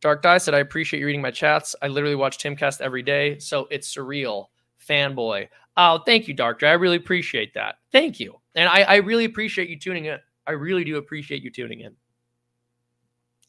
[0.00, 1.76] Dark Die said, I appreciate you reading my chats.
[1.80, 4.46] I literally watch Timcast every day, so it's surreal.
[4.88, 5.48] Fanboy.
[5.76, 6.66] Oh, thank you, Doctor.
[6.66, 7.76] I really appreciate that.
[7.92, 8.40] Thank you.
[8.56, 10.18] And I, I really appreciate you tuning in.
[10.46, 11.94] I really do appreciate you tuning in.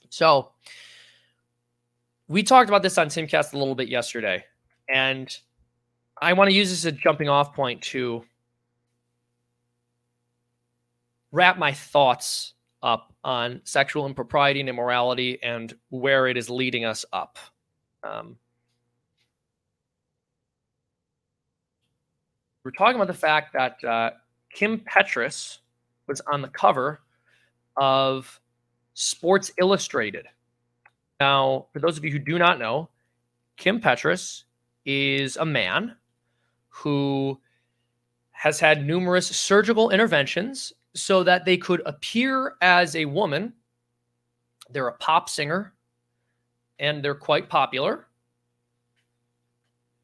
[0.09, 0.51] So,
[2.27, 4.43] we talked about this on Timcast a little bit yesterday,
[4.87, 5.35] and
[6.21, 8.23] I want to use this as a jumping off point to
[11.31, 12.53] wrap my thoughts
[12.83, 17.37] up on sexual impropriety and immorality and where it is leading us up.
[18.03, 18.37] Um,
[22.63, 24.11] we're talking about the fact that uh,
[24.53, 25.59] Kim Petras
[26.07, 27.01] was on the cover
[27.77, 28.39] of
[28.93, 30.25] Sports Illustrated.
[31.19, 32.89] Now, for those of you who do not know,
[33.57, 34.43] Kim Petras
[34.85, 35.95] is a man
[36.69, 37.39] who
[38.31, 43.53] has had numerous surgical interventions so that they could appear as a woman.
[44.69, 45.73] They're a pop singer
[46.79, 48.07] and they're quite popular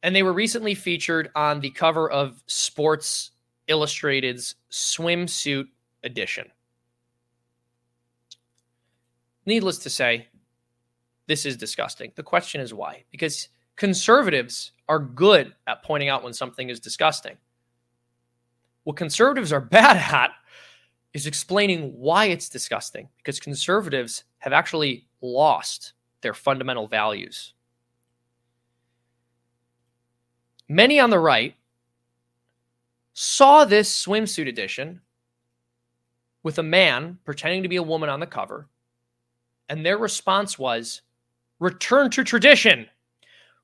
[0.02, 3.32] and they were recently featured on the cover of Sports
[3.66, 5.66] Illustrated's swimsuit
[6.04, 6.46] edition.
[9.44, 10.28] Needless to say,
[11.26, 12.12] this is disgusting.
[12.14, 13.04] The question is why?
[13.10, 17.36] Because conservatives are good at pointing out when something is disgusting.
[18.84, 20.30] What conservatives are bad at
[21.14, 27.54] is explaining why it's disgusting, because conservatives have actually lost their fundamental values.
[30.68, 31.54] Many on the right
[33.14, 35.00] saw this swimsuit edition
[36.42, 38.68] with a man pretending to be a woman on the cover
[39.68, 41.02] And their response was
[41.60, 42.86] return to tradition.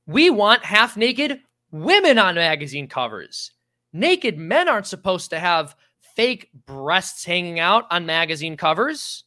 [0.07, 1.41] We want half naked
[1.71, 3.53] women on magazine covers.
[3.93, 5.77] Naked men aren't supposed to have
[6.17, 9.25] fake breasts hanging out on magazine covers.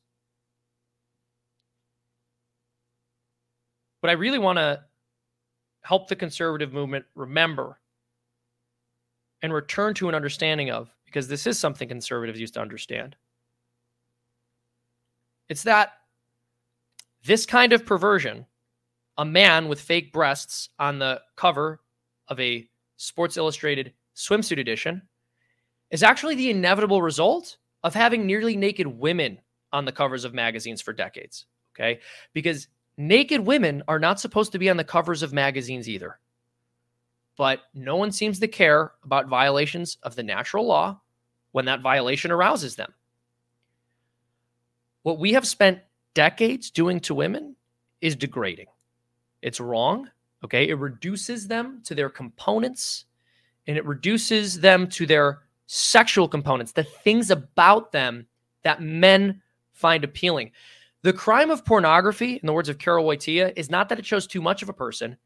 [4.01, 4.83] But I really want to
[5.81, 7.79] help the conservative movement remember
[9.41, 13.15] and return to an understanding of, because this is something conservatives used to understand.
[15.49, 15.93] It's that
[17.25, 18.45] this kind of perversion,
[19.17, 21.81] a man with fake breasts on the cover
[22.27, 25.01] of a Sports Illustrated swimsuit edition,
[25.91, 29.39] is actually the inevitable result of having nearly naked women
[29.71, 31.45] on the covers of magazines for decades.
[31.75, 31.99] Okay.
[32.33, 36.19] Because naked women are not supposed to be on the covers of magazines either.
[37.37, 41.01] But no one seems to care about violations of the natural law
[41.51, 42.93] when that violation arouses them.
[45.03, 45.79] What we have spent
[46.13, 47.55] decades doing to women
[48.01, 48.67] is degrading.
[49.41, 50.09] It's wrong.
[50.43, 50.67] Okay.
[50.67, 53.05] It reduces them to their components
[53.67, 58.25] and it reduces them to their sexual components, the things about them
[58.63, 59.41] that men
[59.73, 60.51] find appealing.
[61.03, 64.25] The crime of pornography, in the words of Karol Wojtyla, is not that it shows
[64.25, 65.17] too much of a person,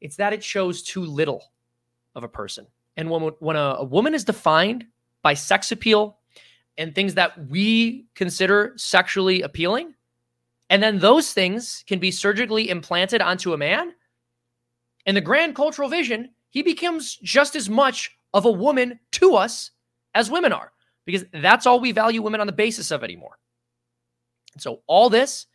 [0.00, 1.52] it's that it shows too little
[2.14, 2.66] of a person.
[2.96, 4.84] And when, when a, a woman is defined
[5.22, 6.18] by sex appeal
[6.76, 9.94] and things that we consider sexually appealing,
[10.68, 13.92] and then those things can be surgically implanted onto a man,
[15.06, 19.70] in the grand cultural vision, he becomes just as much of a woman to us
[20.14, 20.72] as women are,
[21.06, 23.38] because that's all we value women on the basis of anymore.
[24.58, 25.46] So, all this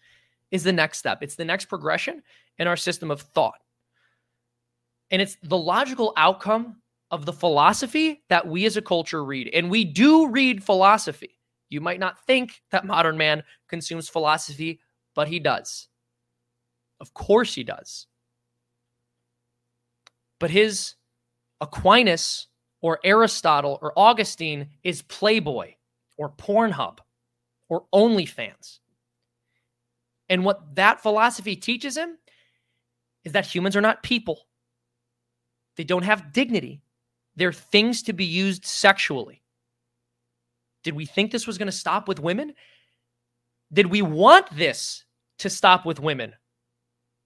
[0.52, 1.20] is the next step.
[1.22, 2.24] It's the next progression
[2.58, 3.60] in our system of thought.
[5.12, 6.78] And it's the logical outcome
[7.12, 9.50] of the philosophy that we as a culture read.
[9.54, 11.40] And we do read philosophy.
[11.70, 14.80] You might not think that modern man consumes philosophy,
[15.16, 15.88] but he does.
[17.00, 18.08] Of course he does.
[20.40, 20.96] But his
[21.62, 22.47] Aquinas
[22.82, 25.74] or Aristotle or Augustine is Playboy
[26.18, 27.00] or Pornhub
[27.70, 28.80] or OnlyFans.
[30.30, 32.18] And what that philosophy teaches him
[33.24, 34.48] is that humans are not people.
[35.76, 36.82] They don't have dignity.
[37.36, 39.44] They're things to be used sexually.
[40.84, 42.54] Did we think this was going to stop with women?
[43.72, 45.04] Did we want this
[45.40, 46.34] to stop with women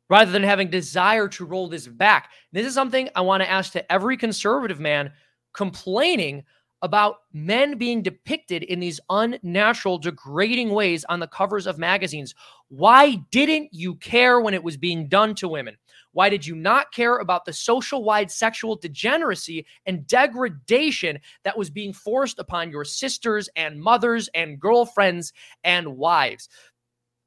[0.09, 2.31] rather than having desire to roll this back?
[2.51, 5.11] This is something I want to ask to every conservative man
[5.53, 6.43] complaining
[6.83, 12.33] about men being depicted in these unnatural, degrading ways on the covers of magazines.
[12.69, 15.77] Why didn't you care when it was being done to women?
[16.13, 21.69] Why did you not care about the social wide sexual degeneracy and degradation that was
[21.69, 25.33] being forced upon your sisters and mothers and girlfriends
[25.63, 26.49] and wives?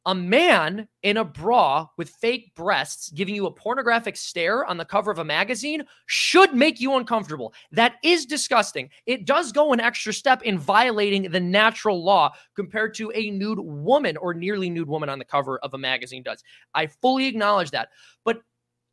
[0.07, 4.85] A man in a bra with fake breasts giving you a pornographic stare on the
[4.85, 7.55] cover of a magazine should make you uncomfortable.
[7.73, 8.91] That is disgusting.
[9.07, 13.59] It does go an extra step in violating the natural law compared to a nude
[13.61, 16.43] woman or nearly nude woman on the cover of a magazine does.
[16.75, 17.89] I fully acknowledge that.
[18.25, 18.43] But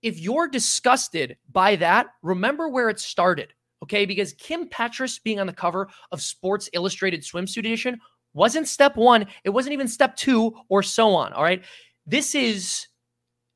[0.01, 3.53] if you're disgusted by that, remember where it started.
[3.83, 7.99] Okay, because Kim Petras being on the cover of Sports Illustrated Swimsuit Edition
[8.33, 9.25] wasn't step one.
[9.43, 11.33] It wasn't even step two, or so on.
[11.33, 11.63] All right.
[12.05, 12.87] This is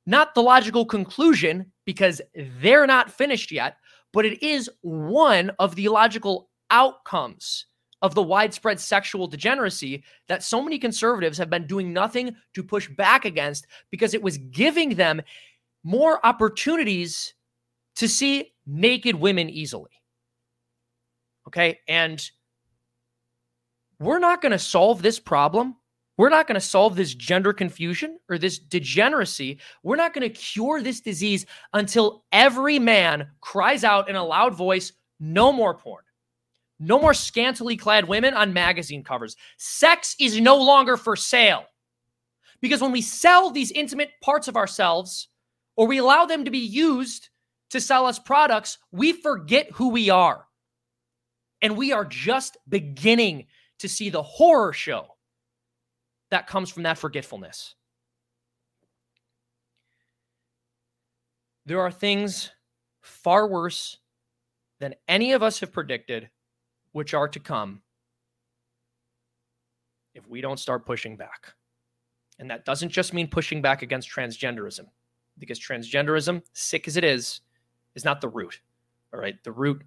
[0.05, 2.21] not the logical conclusion because
[2.61, 3.77] they're not finished yet,
[4.13, 7.65] but it is one of the logical outcomes
[8.01, 12.87] of the widespread sexual degeneracy that so many conservatives have been doing nothing to push
[12.89, 15.21] back against because it was giving them
[15.83, 17.33] more opportunities
[17.95, 19.91] to see naked women easily.
[21.47, 21.79] Okay.
[21.87, 22.29] And
[23.99, 25.75] we're not going to solve this problem.
[26.17, 29.59] We're not going to solve this gender confusion or this degeneracy.
[29.83, 34.55] We're not going to cure this disease until every man cries out in a loud
[34.55, 36.03] voice no more porn.
[36.79, 39.35] No more scantily clad women on magazine covers.
[39.57, 41.65] Sex is no longer for sale.
[42.61, 45.29] Because when we sell these intimate parts of ourselves
[45.75, 47.29] or we allow them to be used
[47.69, 50.45] to sell us products, we forget who we are.
[51.61, 53.47] And we are just beginning
[53.79, 55.07] to see the horror show
[56.31, 57.75] that comes from that forgetfulness.
[61.65, 62.51] There are things
[63.01, 63.97] far worse
[64.79, 66.29] than any of us have predicted,
[66.91, 67.81] which are to come
[70.13, 71.53] if we don't start pushing back.
[72.39, 74.85] And that doesn't just mean pushing back against transgenderism,
[75.39, 77.41] because transgenderism, sick as it is,
[77.95, 78.59] is not the root.
[79.13, 79.41] All right.
[79.43, 79.81] The root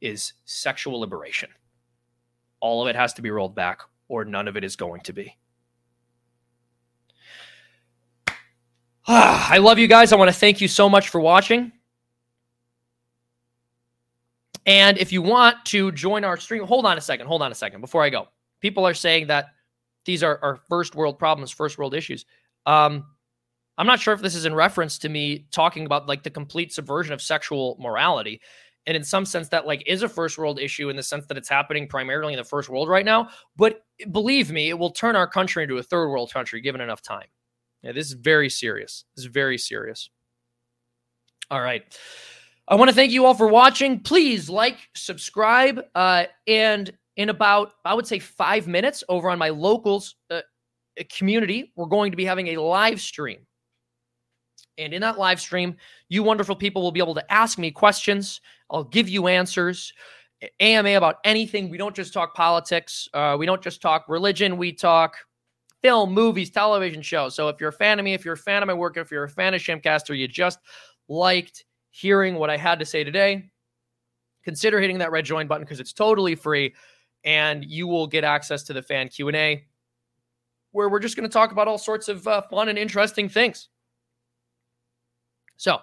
[0.00, 1.50] is sexual liberation
[2.62, 5.12] all of it has to be rolled back, or none of it is going to
[5.12, 5.36] be.
[9.06, 10.12] I love you guys.
[10.12, 11.72] I want to thank you so much for watching.
[14.64, 17.26] And if you want to join our stream, hold on a second.
[17.26, 18.28] Hold on a second before I go.
[18.60, 19.46] People are saying that
[20.04, 22.24] these are, are first world problems, first world issues.
[22.64, 23.04] Um,
[23.76, 26.72] I'm not sure if this is in reference to me talking about like the complete
[26.72, 28.40] subversion of sexual morality.
[28.86, 31.36] And in some sense, that like is a first world issue in the sense that
[31.36, 33.28] it's happening primarily in the first world right now.
[33.56, 37.02] But believe me, it will turn our country into a third world country given enough
[37.02, 37.28] time.
[37.82, 39.04] Yeah, this is very serious.
[39.16, 40.10] This is very serious.
[41.50, 41.82] All right.
[42.68, 44.00] I want to thank you all for watching.
[44.00, 49.50] Please like, subscribe, uh, and in about, I would say, five minutes over on my
[49.50, 50.40] locals uh,
[51.10, 53.40] community, we're going to be having a live stream.
[54.78, 55.76] And in that live stream,
[56.08, 58.40] you wonderful people will be able to ask me questions.
[58.72, 59.92] I'll give you answers.
[60.58, 61.68] AMA about anything.
[61.68, 63.08] We don't just talk politics.
[63.14, 64.56] Uh, we don't just talk religion.
[64.56, 65.16] We talk
[65.82, 67.34] film, movies, television shows.
[67.34, 69.10] So if you're a fan of me, if you're a fan of my work, if
[69.10, 70.58] you're a fan of Shimcaster, you just
[71.08, 73.50] liked hearing what I had to say today,
[74.44, 76.74] consider hitting that red join button because it's totally free
[77.24, 79.64] and you will get access to the fan Q&A
[80.72, 83.68] where we're just going to talk about all sorts of uh, fun and interesting things.
[85.56, 85.78] So,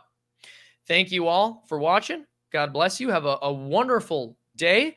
[0.87, 2.25] thank you all for watching.
[2.51, 3.09] God bless you.
[3.09, 4.95] Have a, a wonderful day.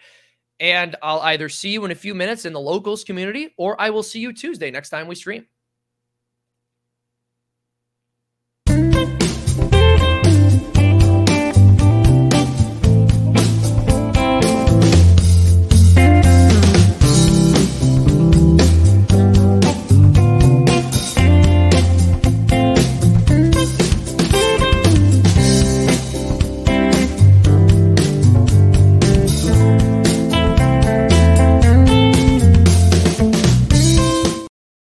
[0.61, 3.91] And I'll either see you in a few minutes in the locals community or I
[3.91, 5.47] will see you Tuesday next time we stream.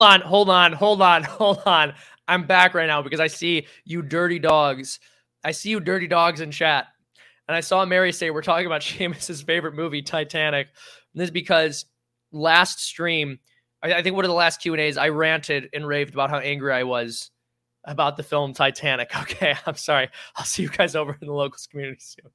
[0.05, 1.95] On, hold on, hold on, hold on.
[2.29, 5.01] I'm back right now because I see you dirty dogs.
[5.43, 6.87] I see you dirty dogs in chat.
[7.49, 10.69] And I saw Mary say we're talking about Seamus's favorite movie, Titanic.
[11.13, 11.87] And this is because
[12.33, 13.39] last stream,
[13.83, 16.31] I, I think one of the last Q and A's, I ranted and raved about
[16.31, 17.31] how angry I was
[17.85, 19.11] about the film Titanic.
[19.23, 20.09] Okay, I'm sorry.
[20.37, 22.31] I'll see you guys over in the locals community soon.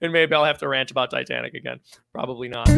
[0.00, 1.80] And maybe I'll have to rant about Titanic again.
[2.12, 2.68] Probably not.